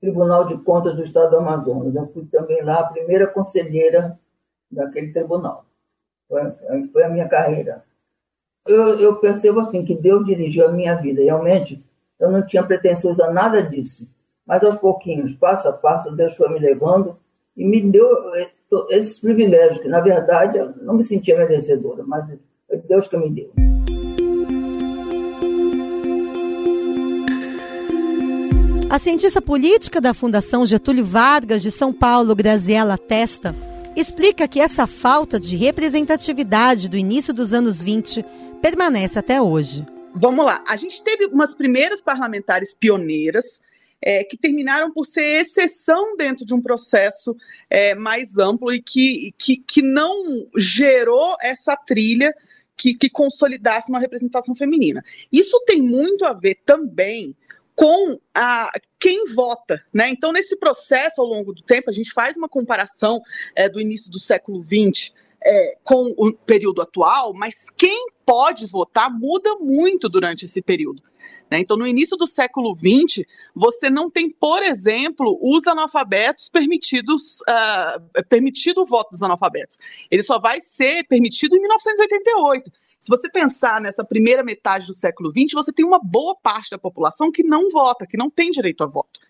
Tribunal 0.00 0.46
de 0.46 0.56
Contas 0.58 0.96
do 0.96 1.04
Estado 1.04 1.30
do 1.30 1.36
Amazonas. 1.36 1.94
Eu 1.94 2.06
fui 2.08 2.24
também 2.24 2.62
lá 2.62 2.80
a 2.80 2.86
primeira 2.86 3.26
conselheira 3.26 4.18
daquele 4.70 5.12
tribunal. 5.12 5.66
Foi, 6.26 6.40
foi 6.90 7.02
a 7.04 7.08
minha 7.10 7.28
carreira. 7.28 7.84
Eu, 8.66 8.98
eu, 8.98 9.16
percebo 9.16 9.60
assim 9.60 9.84
que 9.84 9.94
Deus 9.94 10.24
dirigiu 10.24 10.66
a 10.66 10.72
minha 10.72 10.94
vida. 10.94 11.22
Realmente, 11.22 11.84
eu 12.18 12.30
não 12.30 12.46
tinha 12.46 12.62
pretensões 12.62 13.20
a 13.20 13.30
nada 13.30 13.62
disso. 13.62 14.08
Mas 14.46 14.62
aos 14.64 14.76
pouquinhos, 14.76 15.34
passo 15.36 15.68
a 15.68 15.72
passo, 15.72 16.10
Deus 16.10 16.34
foi 16.36 16.48
me 16.48 16.58
levando 16.58 17.16
e 17.56 17.64
me 17.64 17.80
deu 17.80 18.08
esses 18.88 19.18
privilégios 19.18 19.78
que, 19.78 19.88
na 19.88 20.00
verdade, 20.00 20.58
eu 20.58 20.72
não 20.82 20.94
me 20.94 21.04
sentia 21.04 21.36
merecedora, 21.36 22.02
mas 22.06 22.26
foi 22.66 22.78
Deus 22.78 23.06
que 23.08 23.16
me 23.16 23.30
deu. 23.30 23.52
A 28.90 28.98
cientista 28.98 29.40
política 29.40 30.00
da 30.00 30.12
Fundação 30.12 30.66
Getúlio 30.66 31.04
Vargas 31.04 31.62
de 31.62 31.70
São 31.70 31.92
Paulo, 31.92 32.34
Graziela 32.34 32.98
Testa, 32.98 33.54
explica 33.94 34.48
que 34.48 34.60
essa 34.60 34.84
falta 34.86 35.38
de 35.38 35.56
representatividade 35.56 36.88
do 36.88 36.96
início 36.96 37.32
dos 37.32 37.52
anos 37.52 37.80
20 37.80 38.24
permanece 38.60 39.16
até 39.16 39.40
hoje. 39.40 39.86
Vamos 40.12 40.44
lá, 40.44 40.64
a 40.68 40.76
gente 40.76 41.04
teve 41.04 41.26
umas 41.26 41.54
primeiras 41.54 42.00
parlamentares 42.00 42.74
pioneiras 42.74 43.60
é, 44.02 44.24
que 44.24 44.36
terminaram 44.36 44.92
por 44.92 45.06
ser 45.06 45.40
exceção 45.40 46.16
dentro 46.16 46.44
de 46.44 46.54
um 46.54 46.60
processo 46.60 47.36
é, 47.68 47.94
mais 47.94 48.38
amplo 48.38 48.72
e 48.72 48.80
que, 48.82 49.34
que, 49.38 49.56
que 49.58 49.82
não 49.82 50.46
gerou 50.56 51.36
essa 51.42 51.76
trilha 51.76 52.34
que, 52.76 52.94
que 52.94 53.10
consolidasse 53.10 53.90
uma 53.90 53.98
representação 53.98 54.54
feminina. 54.54 55.04
Isso 55.30 55.62
tem 55.66 55.82
muito 55.82 56.24
a 56.24 56.32
ver 56.32 56.60
também 56.64 57.36
com 57.74 58.18
a, 58.34 58.72
quem 58.98 59.26
vota. 59.34 59.82
Né? 59.92 60.08
Então, 60.10 60.32
nesse 60.32 60.56
processo, 60.56 61.20
ao 61.20 61.26
longo 61.26 61.52
do 61.52 61.62
tempo, 61.62 61.90
a 61.90 61.92
gente 61.92 62.12
faz 62.12 62.36
uma 62.36 62.48
comparação 62.48 63.20
é, 63.54 63.68
do 63.68 63.80
início 63.80 64.10
do 64.10 64.18
século 64.18 64.62
XX 64.64 65.12
é, 65.42 65.76
com 65.82 66.14
o 66.16 66.32
período 66.32 66.82
atual, 66.82 67.32
mas 67.32 67.70
quem 67.70 68.08
pode 68.26 68.66
votar 68.66 69.10
muda 69.10 69.56
muito 69.56 70.08
durante 70.08 70.44
esse 70.44 70.60
período. 70.60 71.02
Né? 71.50 71.58
Então, 71.58 71.76
no 71.76 71.86
início 71.86 72.16
do 72.16 72.26
século 72.26 72.74
XX, 72.74 73.26
você 73.54 73.90
não 73.90 74.08
tem, 74.08 74.30
por 74.30 74.62
exemplo, 74.62 75.38
os 75.42 75.66
analfabetos 75.66 76.48
permitidos, 76.48 77.40
uh, 77.40 78.24
permitido 78.28 78.82
o 78.82 78.86
voto 78.86 79.10
dos 79.10 79.22
analfabetos. 79.22 79.78
Ele 80.10 80.22
só 80.22 80.38
vai 80.38 80.60
ser 80.60 81.04
permitido 81.08 81.56
em 81.56 81.60
1988. 81.60 82.70
Se 83.00 83.08
você 83.08 83.30
pensar 83.30 83.80
nessa 83.80 84.04
primeira 84.04 84.44
metade 84.44 84.86
do 84.86 84.94
século 84.94 85.30
XX, 85.30 85.54
você 85.54 85.72
tem 85.72 85.84
uma 85.84 85.98
boa 85.98 86.36
parte 86.36 86.70
da 86.70 86.78
população 86.78 87.32
que 87.32 87.42
não 87.42 87.70
vota, 87.70 88.06
que 88.06 88.16
não 88.16 88.30
tem 88.30 88.50
direito 88.50 88.84
a 88.84 88.86
voto. 88.86 89.20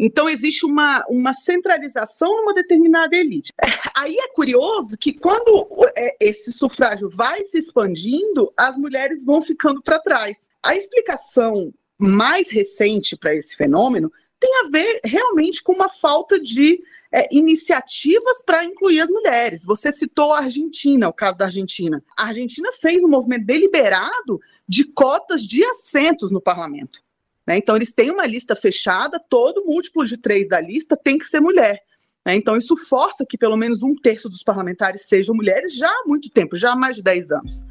Então, 0.00 0.28
existe 0.28 0.64
uma, 0.64 1.04
uma 1.08 1.34
centralização 1.34 2.34
numa 2.36 2.54
determinada 2.54 3.16
elite. 3.16 3.52
Aí 3.96 4.16
é 4.16 4.28
curioso 4.28 4.96
que, 4.96 5.12
quando 5.12 5.66
é, 5.96 6.16
esse 6.20 6.52
sufrágio 6.52 7.10
vai 7.10 7.44
se 7.46 7.58
expandindo, 7.58 8.52
as 8.56 8.78
mulheres 8.78 9.24
vão 9.24 9.42
ficando 9.42 9.82
para 9.82 9.98
trás. 9.98 10.36
A 10.62 10.76
explicação 10.76 11.72
mais 11.98 12.48
recente 12.50 13.16
para 13.16 13.34
esse 13.34 13.56
fenômeno 13.56 14.12
tem 14.38 14.50
a 14.64 14.68
ver 14.68 15.00
realmente 15.04 15.62
com 15.62 15.72
uma 15.72 15.88
falta 15.88 16.38
de 16.38 16.80
é, 17.10 17.26
iniciativas 17.34 18.42
para 18.44 18.64
incluir 18.64 19.00
as 19.00 19.08
mulheres. 19.08 19.64
Você 19.64 19.90
citou 19.90 20.32
a 20.32 20.40
Argentina, 20.40 21.08
o 21.08 21.12
caso 21.12 21.38
da 21.38 21.46
Argentina. 21.46 22.02
A 22.16 22.26
Argentina 22.26 22.70
fez 22.72 23.02
um 23.02 23.08
movimento 23.08 23.46
deliberado 23.46 24.40
de 24.68 24.84
cotas 24.84 25.42
de 25.42 25.64
assentos 25.64 26.30
no 26.30 26.40
parlamento. 26.40 27.00
Né? 27.46 27.56
Então, 27.56 27.74
eles 27.76 27.92
têm 27.92 28.10
uma 28.10 28.26
lista 28.26 28.54
fechada, 28.54 29.18
todo 29.18 29.64
múltiplo 29.64 30.04
de 30.04 30.18
três 30.18 30.46
da 30.48 30.60
lista 30.60 30.96
tem 30.96 31.16
que 31.16 31.24
ser 31.24 31.40
mulher. 31.40 31.82
Né? 32.24 32.36
Então, 32.36 32.56
isso 32.56 32.76
força 32.76 33.24
que 33.26 33.38
pelo 33.38 33.56
menos 33.56 33.82
um 33.82 33.94
terço 33.94 34.28
dos 34.28 34.42
parlamentares 34.42 35.08
sejam 35.08 35.34
mulheres 35.34 35.74
já 35.74 35.88
há 35.88 36.02
muito 36.06 36.28
tempo, 36.28 36.56
já 36.56 36.72
há 36.72 36.76
mais 36.76 36.96
de 36.96 37.02
10 37.02 37.30
anos. 37.32 37.64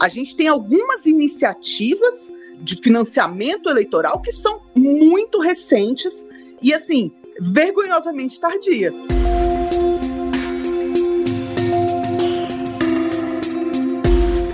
A 0.00 0.08
gente 0.08 0.36
tem 0.36 0.48
algumas 0.48 1.06
iniciativas 1.06 2.32
de 2.58 2.76
financiamento 2.76 3.68
eleitoral 3.68 4.20
que 4.20 4.32
são 4.32 4.60
muito 4.76 5.38
recentes 5.38 6.26
e, 6.60 6.74
assim, 6.74 7.12
vergonhosamente 7.40 8.40
tardias. 8.40 8.94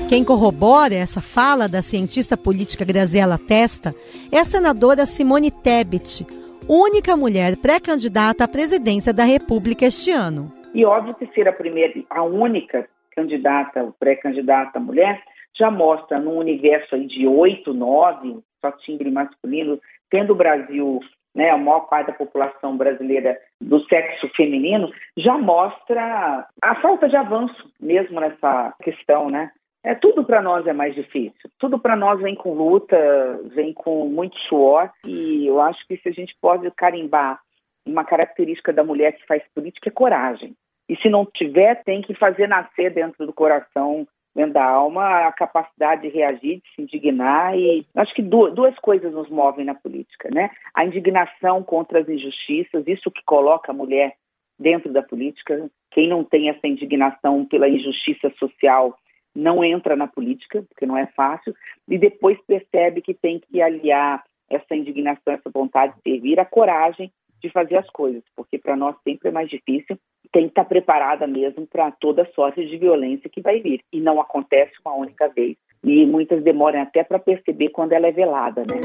Quem 0.08 0.24
corrobora 0.24 0.94
essa 0.94 1.20
fala 1.20 1.68
da 1.68 1.80
cientista 1.80 2.36
política 2.36 2.84
Graziela 2.84 3.38
Testa 3.38 3.94
é 4.30 4.38
a 4.38 4.44
senadora 4.44 5.06
Simone 5.06 5.50
Tebet, 5.50 6.26
única 6.68 7.16
mulher 7.16 7.56
pré-candidata 7.56 8.44
à 8.44 8.48
presidência 8.48 9.12
da 9.12 9.24
República 9.24 9.86
este 9.86 10.10
ano. 10.10 10.52
E 10.74 10.84
óbvio 10.84 11.14
que 11.14 11.26
ser 11.28 11.48
a 11.48 11.52
primeira, 11.52 11.94
a 12.10 12.22
única 12.24 12.88
candidata, 13.14 13.92
pré-candidata 13.98 14.80
mulher, 14.80 15.22
já 15.60 15.70
mostra 15.70 16.18
num 16.18 16.38
universo 16.38 16.98
de 17.06 17.26
oito, 17.26 17.72
nove, 17.74 18.40
só 18.60 18.72
timbre 18.72 19.10
masculino, 19.10 19.78
tendo 20.10 20.32
o 20.32 20.36
Brasil, 20.36 21.00
né, 21.34 21.50
a 21.50 21.58
maior 21.58 21.80
parte 21.80 22.08
da 22.08 22.14
população 22.14 22.76
brasileira 22.76 23.38
do 23.60 23.80
sexo 23.84 24.28
feminino, 24.34 24.90
já 25.16 25.36
mostra 25.36 26.48
a 26.62 26.74
falta 26.76 27.08
de 27.08 27.16
avanço 27.16 27.70
mesmo 27.78 28.18
nessa 28.18 28.74
questão, 28.82 29.30
né? 29.30 29.52
É, 29.82 29.94
tudo 29.94 30.24
para 30.24 30.42
nós 30.42 30.66
é 30.66 30.72
mais 30.72 30.94
difícil. 30.94 31.50
Tudo 31.58 31.78
para 31.78 31.96
nós 31.96 32.20
vem 32.20 32.34
com 32.34 32.52
luta, 32.52 33.40
vem 33.54 33.72
com 33.72 34.06
muito 34.06 34.36
suor. 34.40 34.90
E 35.06 35.46
eu 35.46 35.58
acho 35.58 35.86
que 35.86 35.96
se 35.96 36.08
a 36.10 36.12
gente 36.12 36.36
pode 36.38 36.70
carimbar 36.72 37.40
uma 37.86 38.04
característica 38.04 38.74
da 38.74 38.84
mulher 38.84 39.12
que 39.12 39.26
faz 39.26 39.42
política 39.54 39.88
é 39.88 39.92
coragem. 39.92 40.54
E 40.86 40.96
se 40.96 41.08
não 41.08 41.24
tiver, 41.24 41.82
tem 41.82 42.02
que 42.02 42.14
fazer 42.14 42.46
nascer 42.46 42.92
dentro 42.92 43.24
do 43.24 43.32
coração, 43.32 44.06
dentro 44.34 44.54
da 44.54 44.64
alma, 44.64 45.26
a 45.26 45.32
capacidade 45.32 46.02
de 46.02 46.08
reagir, 46.08 46.60
de 46.60 46.74
se 46.74 46.82
indignar. 46.82 47.56
E 47.58 47.86
acho 47.96 48.14
que 48.14 48.22
duas, 48.22 48.54
duas 48.54 48.78
coisas 48.78 49.12
nos 49.12 49.28
movem 49.28 49.64
na 49.64 49.74
política, 49.74 50.30
né? 50.32 50.50
A 50.74 50.84
indignação 50.84 51.62
contra 51.62 52.00
as 52.00 52.08
injustiças, 52.08 52.86
isso 52.86 53.10
que 53.10 53.22
coloca 53.24 53.72
a 53.72 53.74
mulher 53.74 54.14
dentro 54.58 54.92
da 54.92 55.02
política. 55.02 55.70
Quem 55.90 56.08
não 56.08 56.22
tem 56.22 56.48
essa 56.48 56.66
indignação 56.66 57.44
pela 57.46 57.68
injustiça 57.68 58.30
social 58.38 58.96
não 59.34 59.64
entra 59.64 59.96
na 59.96 60.06
política, 60.06 60.62
porque 60.68 60.86
não 60.86 60.96
é 60.96 61.06
fácil, 61.06 61.54
e 61.88 61.96
depois 61.96 62.38
percebe 62.46 63.00
que 63.00 63.14
tem 63.14 63.38
que 63.38 63.62
aliar 63.62 64.24
essa 64.48 64.74
indignação, 64.74 65.32
essa 65.32 65.48
vontade 65.50 65.94
de 65.94 66.02
servir, 66.02 66.40
a 66.40 66.44
coragem 66.44 67.12
de 67.40 67.48
fazer 67.50 67.76
as 67.76 67.88
coisas, 67.90 68.22
porque 68.36 68.58
para 68.58 68.76
nós 68.76 68.96
sempre 69.02 69.28
é 69.28 69.32
mais 69.32 69.48
difícil, 69.48 69.96
tem 70.32 70.44
que 70.44 70.50
estar 70.50 70.64
preparada 70.64 71.26
mesmo 71.26 71.66
para 71.66 71.90
toda 71.90 72.28
sorte 72.34 72.64
de 72.66 72.76
violência 72.76 73.30
que 73.30 73.40
vai 73.40 73.60
vir, 73.60 73.80
e 73.92 74.00
não 74.00 74.20
acontece 74.20 74.72
uma 74.84 74.94
única 74.94 75.28
vez. 75.28 75.56
E 75.82 76.06
muitas 76.06 76.42
demoram 76.42 76.82
até 76.82 77.02
para 77.02 77.18
perceber 77.18 77.70
quando 77.70 77.92
ela 77.92 78.06
é 78.06 78.12
velada, 78.12 78.64
né? 78.64 78.80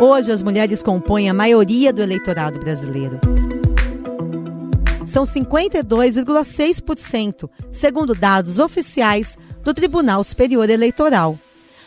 Hoje 0.00 0.32
as 0.32 0.42
mulheres 0.42 0.82
compõem 0.82 1.30
a 1.30 1.34
maioria 1.34 1.92
do 1.92 2.02
eleitorado 2.02 2.58
brasileiro 2.58 3.20
são 5.12 5.24
52,6%, 5.24 7.48
segundo 7.70 8.14
dados 8.14 8.58
oficiais 8.58 9.36
do 9.62 9.74
Tribunal 9.74 10.24
Superior 10.24 10.70
Eleitoral. 10.70 11.38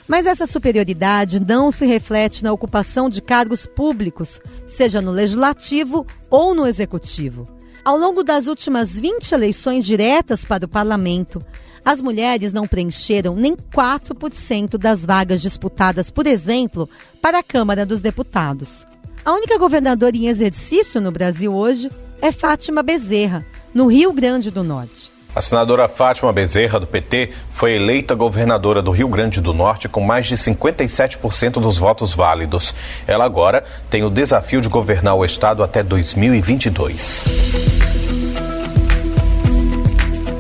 Mas 0.08 0.26
essa 0.26 0.46
superioridade 0.46 1.40
não 1.40 1.72
se 1.72 1.86
reflete 1.86 2.44
na 2.44 2.54
ocupação 2.54 3.10
de 3.10 3.22
cargos 3.22 3.66
públicos, 3.66 4.40
seja 4.68 5.02
no 5.02 5.12
legislativo 5.12 6.06
ou 6.30 6.54
no 6.54 6.68
executivo. 6.68 7.48
Ao 7.84 7.98
longo 7.98 8.24
das 8.24 8.48
últimas 8.48 9.00
20 9.00 9.32
eleições 9.32 9.86
diretas 9.86 10.46
para 10.46 10.66
o 10.66 10.68
parlamento, 10.68 11.42
as 11.84 12.02
mulheres 12.02 12.52
não 12.52 12.68
preencheram 12.68 13.36
nem 13.36 13.56
4% 13.56 14.78
das 14.78 15.06
vagas 15.06 15.42
disputadas, 15.42 16.10
por 16.10 16.26
exemplo, 16.26 16.90
para 17.22 17.40
a 17.40 17.44
Câmara 17.44 17.86
dos 17.86 18.02
Deputados. 18.02 18.88
A 19.24 19.34
única 19.34 19.58
governadora 19.58 20.18
em 20.18 20.28
exercício 20.28 21.00
no 21.00 21.12
Brasil 21.12 21.54
hoje 21.54 21.92
é 22.22 22.32
Fátima 22.32 22.82
Bezerra, 22.82 23.46
no 23.74 23.88
Rio 23.88 24.12
Grande 24.14 24.50
do 24.50 24.64
Norte. 24.64 25.15
A 25.36 25.42
senadora 25.42 25.90
Fátima 25.90 26.32
Bezerra, 26.32 26.80
do 26.80 26.88
PT, 26.88 27.32
foi 27.52 27.74
eleita 27.74 28.16
governadora 28.16 28.82
do 28.82 28.90
Rio 28.90 29.10
Grande 29.10 29.42
do 29.42 29.54
Norte 29.54 29.90
com 29.90 30.00
mais 30.00 30.28
de 30.28 30.38
57% 30.38 31.60
dos 31.60 31.78
votos 31.78 32.14
válidos. 32.14 32.74
Ela 33.06 33.26
agora 33.26 33.66
tem 33.90 34.02
o 34.02 34.10
desafio 34.10 34.62
de 34.62 34.70
governar 34.70 35.14
o 35.14 35.26
estado 35.26 35.62
até 35.62 35.84
2022. 35.84 37.26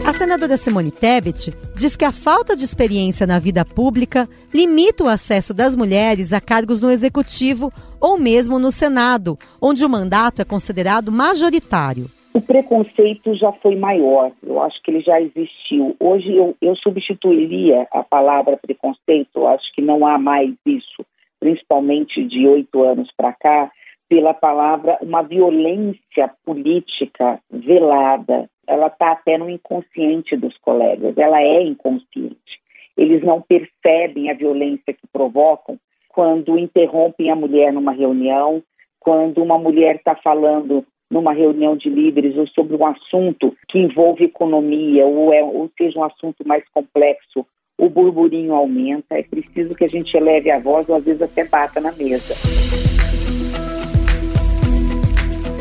A 0.06 0.14
senadora 0.14 0.56
Simone 0.56 0.92
Tebet 0.92 1.54
diz 1.76 1.98
que 1.98 2.06
a 2.06 2.14
falta 2.14 2.56
de 2.56 2.64
experiência 2.64 3.28
na 3.28 3.38
vida 3.38 3.66
pública 3.66 4.30
limita 4.54 5.04
o 5.04 5.10
acesso 5.10 5.54
das 5.54 5.76
mulheres 5.76 6.32
a 6.32 6.40
cargos 6.40 6.80
no 6.80 6.90
executivo 6.90 7.74
ou 8.00 8.18
mesmo 8.18 8.58
no 8.58 8.72
Senado, 8.72 9.38
onde 9.60 9.84
o 9.84 9.90
mandato 9.90 10.42
é 10.42 10.46
considerado 10.46 11.12
majoritário. 11.12 12.10
O 12.36 12.42
preconceito 12.42 13.34
já 13.36 13.54
foi 13.54 13.78
maior, 13.78 14.30
eu 14.44 14.62
acho 14.62 14.84
que 14.84 14.92
ele 14.92 15.00
já 15.00 15.22
existiu. 15.22 15.96
Hoje 15.98 16.36
eu, 16.36 16.54
eu 16.62 16.76
substituiria 16.76 17.88
a 17.90 18.04
palavra 18.04 18.58
preconceito, 18.58 19.30
eu 19.38 19.48
acho 19.48 19.74
que 19.74 19.82
não 19.82 20.06
há 20.06 20.18
mais 20.18 20.54
isso, 20.66 21.06
principalmente 21.40 22.22
de 22.26 22.46
oito 22.46 22.84
anos 22.84 23.10
para 23.16 23.32
cá, 23.32 23.72
pela 24.10 24.34
palavra 24.34 24.98
uma 25.02 25.22
violência 25.22 26.30
política 26.44 27.40
velada, 27.50 28.50
ela 28.68 28.88
está 28.88 29.14
até 29.14 29.38
no 29.38 29.50
inconsciente 29.50 30.36
dos 30.36 30.58
colegas, 30.58 31.18
ela 31.18 31.42
é 31.42 31.64
inconsciente. 31.64 32.60
Eles 32.98 33.24
não 33.24 33.42
percebem 33.42 34.30
a 34.30 34.34
violência 34.34 34.92
que 34.94 35.08
provocam 35.08 35.80
quando 36.10 36.60
interrompem 36.60 37.32
a 37.32 37.36
mulher 37.36 37.72
numa 37.72 37.94
reunião, 37.94 38.62
quando 39.00 39.42
uma 39.42 39.58
mulher 39.58 39.96
está 39.96 40.16
falando 40.16 40.86
numa 41.10 41.34
reunião 41.34 41.76
de 41.78 41.90
líderes 41.90 42.36
ou 42.38 42.48
sobre 42.48 42.76
um 42.76 42.86
assunto 42.86 43.56
que 43.70 43.80
envolve 43.80 44.26
economia 44.26 45.06
ou, 45.06 45.34
é, 45.34 45.44
ou 45.44 45.70
seja 45.78 46.00
um 46.00 46.04
assunto 46.04 46.46
mais 46.46 46.64
complexo, 46.74 47.46
o 47.78 47.90
burburinho 47.90 48.54
aumenta. 48.54 49.16
É 49.16 49.24
preciso 49.24 49.76
que 49.76 49.84
a 49.84 49.90
gente 49.90 50.16
eleve 50.16 50.50
a 50.50 50.60
voz 50.60 50.88
ou 50.90 50.96
às 50.96 51.04
vezes 51.04 51.22
até 51.22 51.44
bata 51.44 51.80
na 51.80 51.92
mesa. 51.92 52.34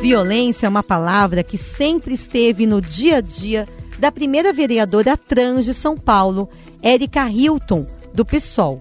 Violência 0.01 0.67
é 0.67 0.69
uma 0.69 0.83
palavra 0.83 1.43
que 1.43 1.57
sempre 1.57 2.13
esteve 2.13 2.67
no 2.67 2.81
dia 2.81 3.17
a 3.17 3.21
dia 3.21 3.67
da 3.99 4.13
primeira 4.13 4.53
vereadora 4.53 5.17
trans 5.17 5.65
de 5.65 5.73
São 5.73 5.97
Paulo, 5.97 6.49
Érica 6.83 7.29
Hilton, 7.31 7.87
do 8.13 8.25
PSOL. 8.25 8.81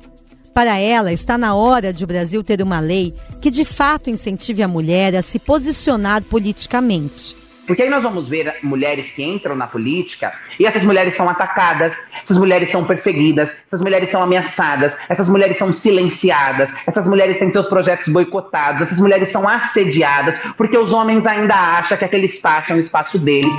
Para 0.54 0.78
ela, 0.78 1.12
está 1.12 1.38
na 1.38 1.56
hora 1.56 1.94
de 1.94 2.04
o 2.04 2.08
Brasil 2.08 2.44
ter 2.44 2.62
uma 2.62 2.80
lei 2.80 3.14
que 3.44 3.52
de 3.52 3.66
fato 3.66 4.10
incentive 4.10 4.64
a 4.64 4.70
mulher 4.70 5.14
a 5.14 5.22
se 5.22 5.38
posicionar 5.38 6.24
politicamente. 6.24 7.36
Porque 7.68 7.82
aí 7.82 7.90
nós 7.90 8.02
vamos 8.02 8.30
ver 8.30 8.56
mulheres 8.64 9.12
que 9.12 9.22
entram 9.22 9.54
na 9.54 9.68
política 9.68 10.34
e 10.58 10.66
essas 10.66 10.82
mulheres 10.82 11.14
são 11.14 11.28
atacadas, 11.28 11.94
essas 12.22 12.38
mulheres 12.38 12.70
são 12.70 12.86
perseguidas, 12.86 13.54
essas 13.68 13.82
mulheres 13.82 14.08
são 14.10 14.24
ameaçadas, 14.24 14.96
essas 15.10 15.28
mulheres 15.28 15.58
são 15.58 15.74
silenciadas, 15.74 16.70
essas 16.88 17.06
mulheres 17.06 17.38
têm 17.38 17.52
seus 17.52 17.66
projetos 17.66 18.08
boicotados, 18.08 18.84
essas 18.84 18.98
mulheres 18.98 19.28
são 19.30 19.46
assediadas, 19.46 20.36
porque 20.56 20.78
os 20.78 20.94
homens 20.94 21.28
ainda 21.28 21.54
acham 21.54 21.98
que 21.98 22.06
aquele 22.06 22.28
espaço 22.28 22.72
é 22.72 22.76
um 22.78 22.80
espaço 22.80 23.20
deles. 23.20 23.54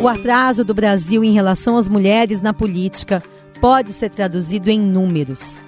O 0.00 0.08
atraso 0.08 0.64
do 0.64 0.72
Brasil 0.72 1.22
em 1.22 1.32
relação 1.32 1.76
às 1.76 1.86
mulheres 1.86 2.40
na 2.40 2.54
política 2.54 3.22
pode 3.60 3.92
ser 3.92 4.08
traduzido 4.08 4.70
em 4.70 4.80
números. 4.80 5.58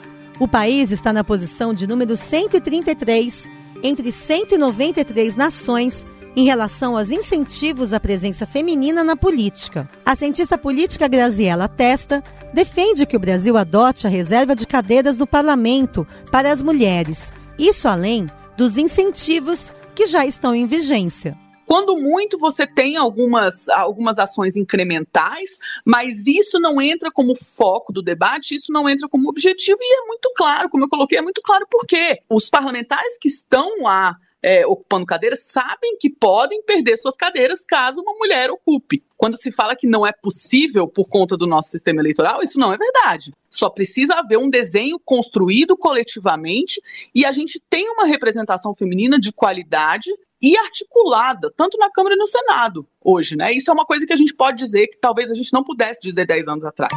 O 0.40 0.48
país 0.48 0.90
está 0.90 1.12
na 1.12 1.22
posição 1.22 1.74
de 1.74 1.86
número 1.86 2.16
133 2.16 3.50
entre 3.82 4.10
193 4.10 5.36
nações 5.36 6.06
em 6.34 6.46
relação 6.46 6.96
aos 6.96 7.10
incentivos 7.10 7.92
à 7.92 8.00
presença 8.00 8.46
feminina 8.46 9.04
na 9.04 9.14
política. 9.16 9.86
A 10.02 10.16
cientista 10.16 10.56
política 10.56 11.06
Graziella 11.08 11.68
Testa 11.68 12.24
defende 12.54 13.04
que 13.04 13.16
o 13.18 13.20
Brasil 13.20 13.54
adote 13.58 14.06
a 14.06 14.10
reserva 14.10 14.56
de 14.56 14.66
cadeiras 14.66 15.18
no 15.18 15.26
parlamento 15.26 16.06
para 16.30 16.50
as 16.50 16.62
mulheres, 16.62 17.30
isso 17.58 17.86
além 17.86 18.26
dos 18.56 18.78
incentivos 18.78 19.70
que 19.94 20.06
já 20.06 20.24
estão 20.24 20.54
em 20.54 20.64
vigência. 20.64 21.41
Quando 21.66 21.96
muito, 21.96 22.38
você 22.38 22.66
tem 22.66 22.96
algumas, 22.96 23.68
algumas 23.68 24.18
ações 24.18 24.56
incrementais, 24.56 25.58
mas 25.84 26.26
isso 26.26 26.60
não 26.60 26.80
entra 26.80 27.10
como 27.10 27.34
foco 27.34 27.92
do 27.92 28.02
debate, 28.02 28.54
isso 28.54 28.72
não 28.72 28.88
entra 28.88 29.08
como 29.08 29.28
objetivo, 29.28 29.78
e 29.80 30.02
é 30.02 30.06
muito 30.06 30.30
claro, 30.36 30.68
como 30.68 30.84
eu 30.84 30.88
coloquei, 30.88 31.18
é 31.18 31.22
muito 31.22 31.40
claro 31.42 31.66
por 31.70 31.86
quê. 31.86 32.20
Os 32.28 32.48
parlamentares 32.48 33.18
que 33.18 33.28
estão 33.28 33.82
lá 33.82 34.16
é, 34.42 34.66
ocupando 34.66 35.06
cadeiras 35.06 35.40
sabem 35.44 35.96
que 35.98 36.10
podem 36.10 36.62
perder 36.62 36.96
suas 36.96 37.14
cadeiras 37.14 37.64
caso 37.64 38.00
uma 38.00 38.14
mulher 38.14 38.50
ocupe. 38.50 39.02
Quando 39.16 39.36
se 39.36 39.52
fala 39.52 39.76
que 39.76 39.86
não 39.86 40.04
é 40.04 40.12
possível 40.12 40.88
por 40.88 41.08
conta 41.08 41.36
do 41.36 41.46
nosso 41.46 41.70
sistema 41.70 42.00
eleitoral, 42.00 42.42
isso 42.42 42.58
não 42.58 42.72
é 42.72 42.76
verdade. 42.76 43.32
Só 43.48 43.70
precisa 43.70 44.14
haver 44.14 44.38
um 44.38 44.50
desenho 44.50 44.98
construído 44.98 45.76
coletivamente 45.76 46.82
e 47.14 47.24
a 47.24 47.30
gente 47.30 47.62
tem 47.70 47.88
uma 47.88 48.04
representação 48.04 48.74
feminina 48.74 49.18
de 49.18 49.30
qualidade 49.30 50.10
e 50.42 50.58
articulada, 50.58 51.52
tanto 51.56 51.78
na 51.78 51.90
Câmara 51.90 52.16
e 52.16 52.18
no 52.18 52.26
Senado 52.26 52.86
hoje, 53.00 53.36
né? 53.36 53.52
Isso 53.52 53.70
é 53.70 53.74
uma 53.74 53.86
coisa 53.86 54.04
que 54.04 54.12
a 54.12 54.16
gente 54.16 54.34
pode 54.34 54.58
dizer 54.58 54.88
que 54.88 54.98
talvez 54.98 55.30
a 55.30 55.34
gente 55.34 55.52
não 55.52 55.62
pudesse 55.62 56.00
dizer 56.00 56.26
10 56.26 56.48
anos 56.48 56.64
atrás. 56.64 56.92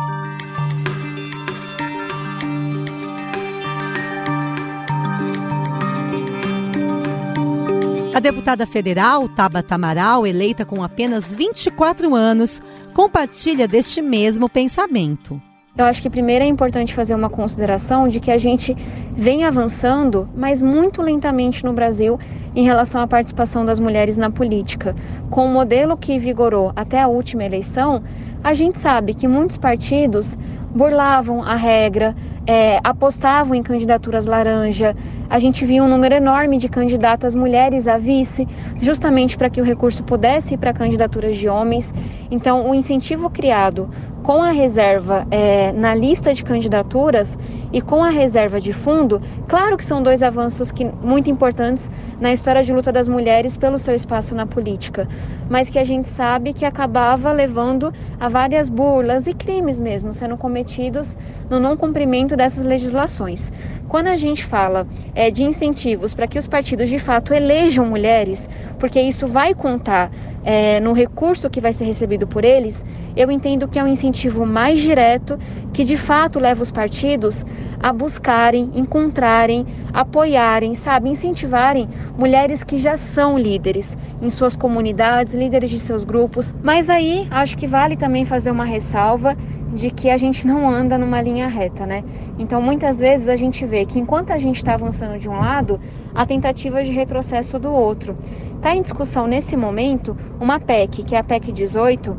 A 8.16 8.20
deputada 8.22 8.66
federal 8.66 9.28
Tabata 9.28 9.76
Amaral, 9.76 10.26
eleita 10.26 10.64
com 10.64 10.82
apenas 10.82 11.36
24 11.36 12.16
anos, 12.16 12.62
compartilha 12.94 13.68
deste 13.68 14.02
mesmo 14.02 14.50
pensamento. 14.50 15.40
Eu 15.78 15.84
acho 15.84 16.02
que 16.02 16.10
primeiro 16.10 16.46
é 16.46 16.48
importante 16.48 16.94
fazer 16.94 17.14
uma 17.14 17.30
consideração 17.30 18.08
de 18.08 18.22
que 18.22 18.32
a 18.32 18.38
gente 18.38 18.74
vem 19.12 19.44
avançando, 19.44 20.30
mas 20.34 20.62
muito 20.62 21.02
lentamente 21.02 21.66
no 21.66 21.74
Brasil 21.74 22.18
em 22.56 22.64
relação 22.64 23.02
à 23.02 23.08
participação 23.08 23.66
das 23.66 23.80
mulheres 23.80 24.18
na 24.18 24.32
política. 24.32 24.96
Com 25.30 25.46
o 25.46 25.50
modelo 25.50 25.98
que 25.98 26.18
vigorou 26.18 26.72
até 26.76 27.02
a 27.02 27.08
última 27.08 27.44
eleição, 27.44 28.02
a 28.44 28.54
gente 28.54 28.80
sabe 28.80 29.14
que 29.14 29.28
muitos 29.28 29.58
partidos 29.58 30.38
burlavam 30.70 31.42
a 31.42 31.56
regra, 31.56 32.16
é, 32.48 32.80
apostavam 32.84 33.56
em 33.56 33.64
candidaturas 33.64 34.26
laranja, 34.26 34.96
a 35.30 35.40
gente 35.40 35.66
viu 35.66 35.84
um 35.84 35.88
número 35.88 36.14
enorme 36.14 36.58
de 36.58 36.70
candidatas 36.70 37.34
mulheres 37.34 37.88
a 37.88 37.98
vice, 37.98 38.48
justamente 38.80 39.36
para 39.36 39.50
que 39.50 39.60
o 39.60 39.64
recurso 39.64 40.04
pudesse 40.04 40.54
ir 40.54 40.58
para 40.58 40.72
candidaturas 40.72 41.36
de 41.36 41.50
homens. 41.50 41.94
Então, 42.30 42.70
o 42.70 42.76
incentivo 42.76 43.30
criado 43.30 43.90
com 44.22 44.44
a 44.44 44.52
reserva 44.52 45.26
é, 45.32 45.72
na 45.72 45.96
lista 45.96 46.34
de 46.34 46.44
candidaturas 46.44 47.38
e 47.74 47.82
com 47.82 48.04
a 48.04 48.10
reserva 48.10 48.62
de 48.62 48.74
fundo, 48.74 49.22
claro 49.48 49.78
que 49.78 49.84
são 49.84 50.02
dois 50.02 50.22
avanços 50.22 50.72
que, 50.72 50.86
muito 50.86 51.30
importantes 51.30 51.90
na 52.20 52.32
história 52.34 52.64
de 52.64 52.72
luta 52.72 52.92
das 52.92 53.08
mulheres 53.08 53.58
pelo 53.58 53.78
seu 53.78 53.94
espaço 53.94 54.34
na 54.34 54.46
política, 54.46 55.08
mas 55.50 55.70
que 55.70 55.78
a 55.78 55.84
gente 55.84 56.10
sabe 56.10 56.54
que 56.54 56.66
acabava 56.66 57.32
levando 57.32 57.94
a 58.20 58.30
várias 58.30 58.70
burlas 58.70 59.28
e 59.28 59.34
crimes 59.34 59.80
mesmo 59.80 60.14
sendo 60.14 60.38
cometidos 60.38 61.16
no 61.50 61.60
não 61.60 61.76
cumprimento 61.78 62.36
dessas 62.36 62.64
legislações. 62.64 63.52
Quando 63.88 64.08
a 64.08 64.16
gente 64.16 64.46
fala 64.46 64.88
é, 65.14 65.30
de 65.30 65.44
incentivos 65.44 66.14
para 66.14 66.28
que 66.28 66.40
os 66.40 66.48
partidos 66.48 66.90
de 66.90 67.00
fato 67.00 67.34
elejam 67.34 67.86
mulheres, 67.86 68.50
porque 68.80 69.00
isso 69.00 69.28
vai 69.28 69.54
contar 69.54 70.12
é, 70.44 70.80
no 70.80 70.94
recurso 70.94 71.50
que 71.50 71.62
vai 71.62 71.74
ser 71.74 71.86
recebido 71.86 72.28
por 72.28 72.44
eles, 72.44 72.84
eu 73.16 73.32
entendo 73.32 73.68
que 73.68 73.80
é 73.80 73.84
um 73.84 73.88
incentivo 73.88 74.46
mais 74.46 74.80
direto 74.80 75.40
que 75.74 75.84
de 75.84 75.98
fato 75.98 76.40
leva 76.40 76.62
os 76.62 76.72
partidos 76.72 77.46
a 77.80 77.92
buscarem, 77.94 78.72
encontrarem, 78.74 79.66
apoiarem, 79.94 80.76
sabe, 80.76 81.10
incentivarem 81.10 81.88
mulheres 82.18 82.64
que 82.64 82.78
já 82.78 82.98
são 82.98 83.38
líderes 83.38 83.98
em 84.22 84.30
suas 84.30 84.56
comunidades, 84.56 85.34
líderes 85.34 85.70
de 85.70 85.80
seus 85.80 86.04
grupos. 86.04 86.54
Mas 86.64 86.90
aí 86.90 87.28
acho 87.30 87.58
que 87.58 87.68
vale 87.68 87.98
também 87.98 88.26
fazer 88.26 88.52
uma 88.52 88.66
ressalva 88.66 89.36
de 89.74 89.92
que 89.92 90.10
a 90.10 90.18
gente 90.18 90.48
não 90.48 90.70
anda 90.70 90.98
numa 90.98 91.22
linha 91.22 91.48
reta, 91.48 91.86
né? 91.86 92.04
Então 92.40 92.62
muitas 92.62 93.00
vezes 93.00 93.28
a 93.28 93.36
gente 93.36 93.66
vê 93.66 93.86
que 93.86 94.00
enquanto 94.00 94.32
a 94.32 94.38
gente 94.38 94.58
está 94.58 94.76
avançando 94.76 95.20
de 95.20 95.28
um 95.28 95.38
lado, 95.38 95.80
há 96.14 96.26
tentativas 96.26 96.86
de 96.86 96.94
retrocesso 96.94 97.60
do 97.60 97.72
outro. 97.72 98.18
Está 98.56 98.76
em 98.76 98.82
discussão 98.82 99.28
nesse 99.28 99.56
momento 99.58 100.18
uma 100.40 100.60
PEC, 100.60 101.04
que 101.04 101.16
é 101.16 101.20
a 101.20 101.24
PEC 101.24 101.52
18, 101.52 102.16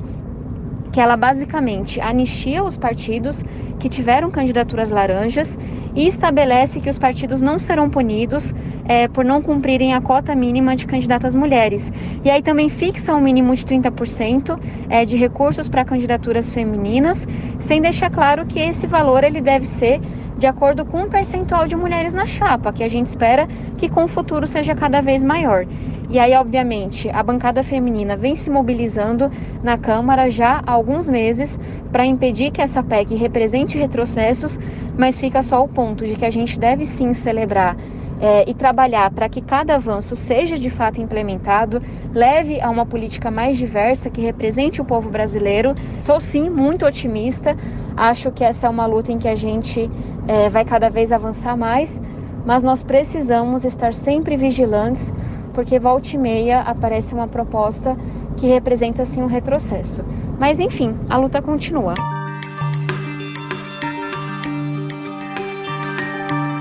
que 0.93 1.01
ela 1.01 1.17
basicamente 1.17 2.01
anistia 2.01 2.63
os 2.63 2.77
partidos 2.77 3.43
que 3.79 3.89
tiveram 3.89 4.31
candidaturas 4.31 4.91
laranjas 4.91 5.59
e 5.95 6.07
estabelece 6.07 6.81
que 6.81 6.91
os 6.91 6.99
partidos 6.99 7.41
não 7.41 7.59
serão 7.59 7.91
punidos 7.91 8.55
é, 8.89 9.09
por 9.09 9.25
não 9.25 9.43
cumprirem 9.43 9.95
a 9.95 10.01
cota 10.01 10.35
mínima 10.35 10.77
de 10.77 10.87
candidatas 10.87 11.35
mulheres. 11.35 11.93
E 12.25 12.31
aí 12.31 12.43
também 12.43 12.69
fixa 12.69 13.15
um 13.15 13.21
mínimo 13.21 13.55
de 13.55 13.65
30% 13.65 14.59
é, 14.89 15.05
de 15.05 15.17
recursos 15.17 15.69
para 15.69 15.85
candidaturas 15.85 16.51
femininas, 16.51 17.27
sem 17.61 17.81
deixar 17.81 18.11
claro 18.11 18.47
que 18.47 18.61
esse 18.61 18.87
valor 18.87 19.25
ele 19.25 19.41
deve 19.41 19.67
ser 19.67 20.01
de 20.37 20.47
acordo 20.47 20.85
com 20.85 21.05
o 21.05 21.09
percentual 21.09 21.67
de 21.67 21.75
mulheres 21.75 22.13
na 22.13 22.27
chapa, 22.27 22.73
que 22.73 22.85
a 22.85 22.89
gente 22.89 23.09
espera 23.09 23.49
que 23.79 23.89
com 23.89 24.05
o 24.05 24.09
futuro 24.09 24.47
seja 24.47 24.75
cada 24.75 25.01
vez 25.01 25.25
maior. 25.25 25.67
E 26.09 26.19
aí, 26.19 26.35
obviamente, 26.35 27.11
a 27.11 27.23
bancada 27.23 27.63
feminina 27.63 28.17
vem 28.17 28.37
se 28.37 28.49
mobilizando 28.49 29.31
na 29.63 29.77
Câmara 29.77 30.31
já 30.31 30.63
há 30.65 30.73
alguns 30.73 31.09
meses 31.09 31.59
para 31.91 32.07
impedir 32.07 32.53
que 32.53 32.61
essa 32.63 32.83
PEC 32.83 33.15
represente 33.17 33.79
retrocessos, 33.79 34.59
mas 34.97 35.19
fica 35.19 35.43
só 35.43 35.65
o 35.65 35.69
ponto 35.69 36.07
de 36.07 36.15
que 36.15 36.25
a 36.25 36.31
gente 36.31 36.61
deve 36.61 36.85
sim 36.85 37.13
celebrar 37.13 37.77
é, 38.21 38.49
e 38.49 38.55
trabalhar 38.55 39.11
para 39.11 39.29
que 39.29 39.41
cada 39.41 39.75
avanço 39.75 40.17
seja 40.17 40.57
de 40.59 40.71
fato 40.71 41.01
implementado, 41.01 41.83
leve 42.13 42.61
a 42.61 42.71
uma 42.71 42.87
política 42.87 43.31
mais 43.31 43.57
diversa 43.57 44.11
que 44.11 44.21
represente 44.21 44.81
o 44.81 44.85
povo 44.85 45.11
brasileiro. 45.11 45.75
Sou 46.01 46.19
sim 46.19 46.49
muito 46.49 46.87
otimista, 46.87 47.57
acho 47.97 48.31
que 48.31 48.45
essa 48.45 48.67
é 48.67 48.71
uma 48.71 48.87
luta 48.87 49.13
em 49.13 49.19
que 49.19 49.29
a 49.29 49.35
gente 49.35 49.91
é, 50.27 50.49
vai 50.49 50.65
cada 50.65 50.89
vez 50.89 51.13
avançar 51.13 51.57
mais, 51.57 52.01
mas 52.45 52.63
nós 52.63 52.83
precisamos 52.83 53.65
estar 53.65 53.93
sempre 53.93 54.37
vigilantes 54.37 55.13
porque 55.53 55.79
volta 55.79 56.15
e 56.15 56.19
meia 56.19 56.61
aparece 56.61 57.15
uma 57.15 57.27
proposta 57.27 57.97
que 58.37 58.47
representa 58.47 59.03
assim 59.03 59.23
um 59.23 59.27
retrocesso. 59.27 60.05
Mas 60.39 60.61
enfim, 60.61 60.95
a 61.09 61.17
luta 61.17 61.41
continua. 61.41 61.95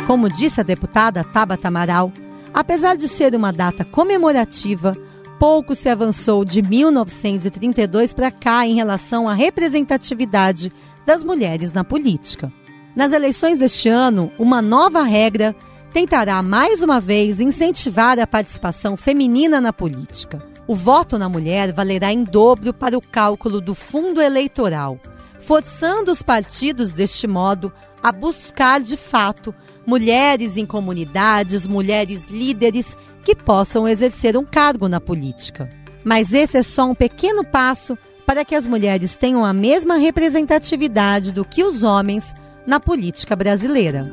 Como 0.07 0.29
disse 0.29 0.61
a 0.61 0.63
deputada 0.63 1.23
Tabata 1.23 1.67
Amaral, 1.67 2.11
apesar 2.53 2.95
de 2.95 3.07
ser 3.07 3.33
uma 3.33 3.51
data 3.51 3.83
comemorativa, 3.83 4.95
pouco 5.39 5.75
se 5.75 5.89
avançou 5.89 6.45
de 6.45 6.61
1932 6.61 8.13
para 8.13 8.29
cá 8.29 8.67
em 8.67 8.75
relação 8.75 9.27
à 9.27 9.33
representatividade 9.33 10.71
das 11.07 11.23
mulheres 11.23 11.73
na 11.73 11.83
política. 11.83 12.53
Nas 12.95 13.13
eleições 13.13 13.57
deste 13.57 13.89
ano, 13.89 14.31
uma 14.37 14.61
nova 14.61 15.01
regra 15.01 15.55
tentará 15.91 16.41
mais 16.43 16.83
uma 16.83 17.01
vez 17.01 17.39
incentivar 17.39 18.19
a 18.19 18.27
participação 18.27 18.95
feminina 18.95 19.59
na 19.59 19.73
política. 19.73 20.39
O 20.67 20.75
voto 20.75 21.17
na 21.17 21.27
mulher 21.27 21.73
valerá 21.73 22.13
em 22.13 22.23
dobro 22.23 22.71
para 22.71 22.95
o 22.95 23.01
cálculo 23.01 23.59
do 23.59 23.73
fundo 23.73 24.21
eleitoral, 24.21 24.99
forçando 25.39 26.11
os 26.11 26.21
partidos 26.21 26.93
deste 26.93 27.25
modo 27.25 27.73
a 28.03 28.11
buscar 28.11 28.79
de 28.79 28.95
fato 28.95 29.53
mulheres 29.85 30.57
em 30.57 30.65
comunidades, 30.65 31.67
mulheres 31.67 32.25
líderes 32.25 32.97
que 33.23 33.35
possam 33.35 33.87
exercer 33.87 34.37
um 34.37 34.45
cargo 34.45 34.87
na 34.87 34.99
política. 34.99 35.69
Mas 36.03 36.33
esse 36.33 36.57
é 36.57 36.63
só 36.63 36.85
um 36.85 36.95
pequeno 36.95 37.43
passo 37.43 37.97
para 38.25 38.43
que 38.43 38.55
as 38.55 38.65
mulheres 38.65 39.17
tenham 39.17 39.45
a 39.45 39.53
mesma 39.53 39.97
representatividade 39.97 41.31
do 41.31 41.45
que 41.45 41.63
os 41.63 41.83
homens 41.83 42.33
na 42.65 42.79
política 42.79 43.35
brasileira. 43.35 44.11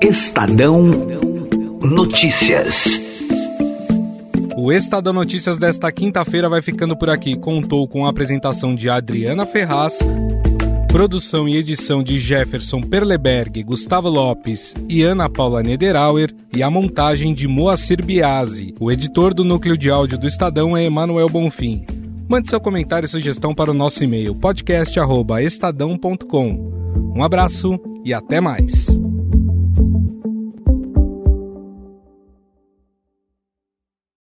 Estadão 0.00 0.82
Notícias. 1.82 3.07
O 4.60 4.72
Estadão 4.72 5.12
Notícias 5.12 5.56
desta 5.56 5.92
quinta-feira 5.92 6.48
vai 6.48 6.60
ficando 6.60 6.96
por 6.96 7.08
aqui. 7.08 7.36
Contou 7.36 7.86
com 7.86 8.04
a 8.04 8.10
apresentação 8.10 8.74
de 8.74 8.90
Adriana 8.90 9.46
Ferraz, 9.46 10.00
produção 10.88 11.48
e 11.48 11.56
edição 11.56 12.02
de 12.02 12.18
Jefferson 12.18 12.80
Perleberg, 12.80 13.62
Gustavo 13.62 14.08
Lopes 14.08 14.74
e 14.88 15.04
Ana 15.04 15.28
Paula 15.28 15.62
Nederauer 15.62 16.34
e 16.52 16.60
a 16.60 16.68
montagem 16.68 17.32
de 17.32 17.46
Moacir 17.46 18.04
Biasi. 18.04 18.74
O 18.80 18.90
editor 18.90 19.32
do 19.32 19.44
núcleo 19.44 19.78
de 19.78 19.90
áudio 19.90 20.18
do 20.18 20.26
Estadão 20.26 20.76
é 20.76 20.84
Emanuel 20.84 21.28
Bonfim. 21.28 21.86
Mande 22.28 22.50
seu 22.50 22.60
comentário 22.60 23.06
e 23.06 23.08
sugestão 23.08 23.54
para 23.54 23.70
o 23.70 23.74
nosso 23.74 24.02
e-mail 24.02 24.34
podcast@estadão.com. 24.34 27.12
Um 27.14 27.22
abraço 27.22 27.78
e 28.04 28.12
até 28.12 28.40
mais. 28.40 28.88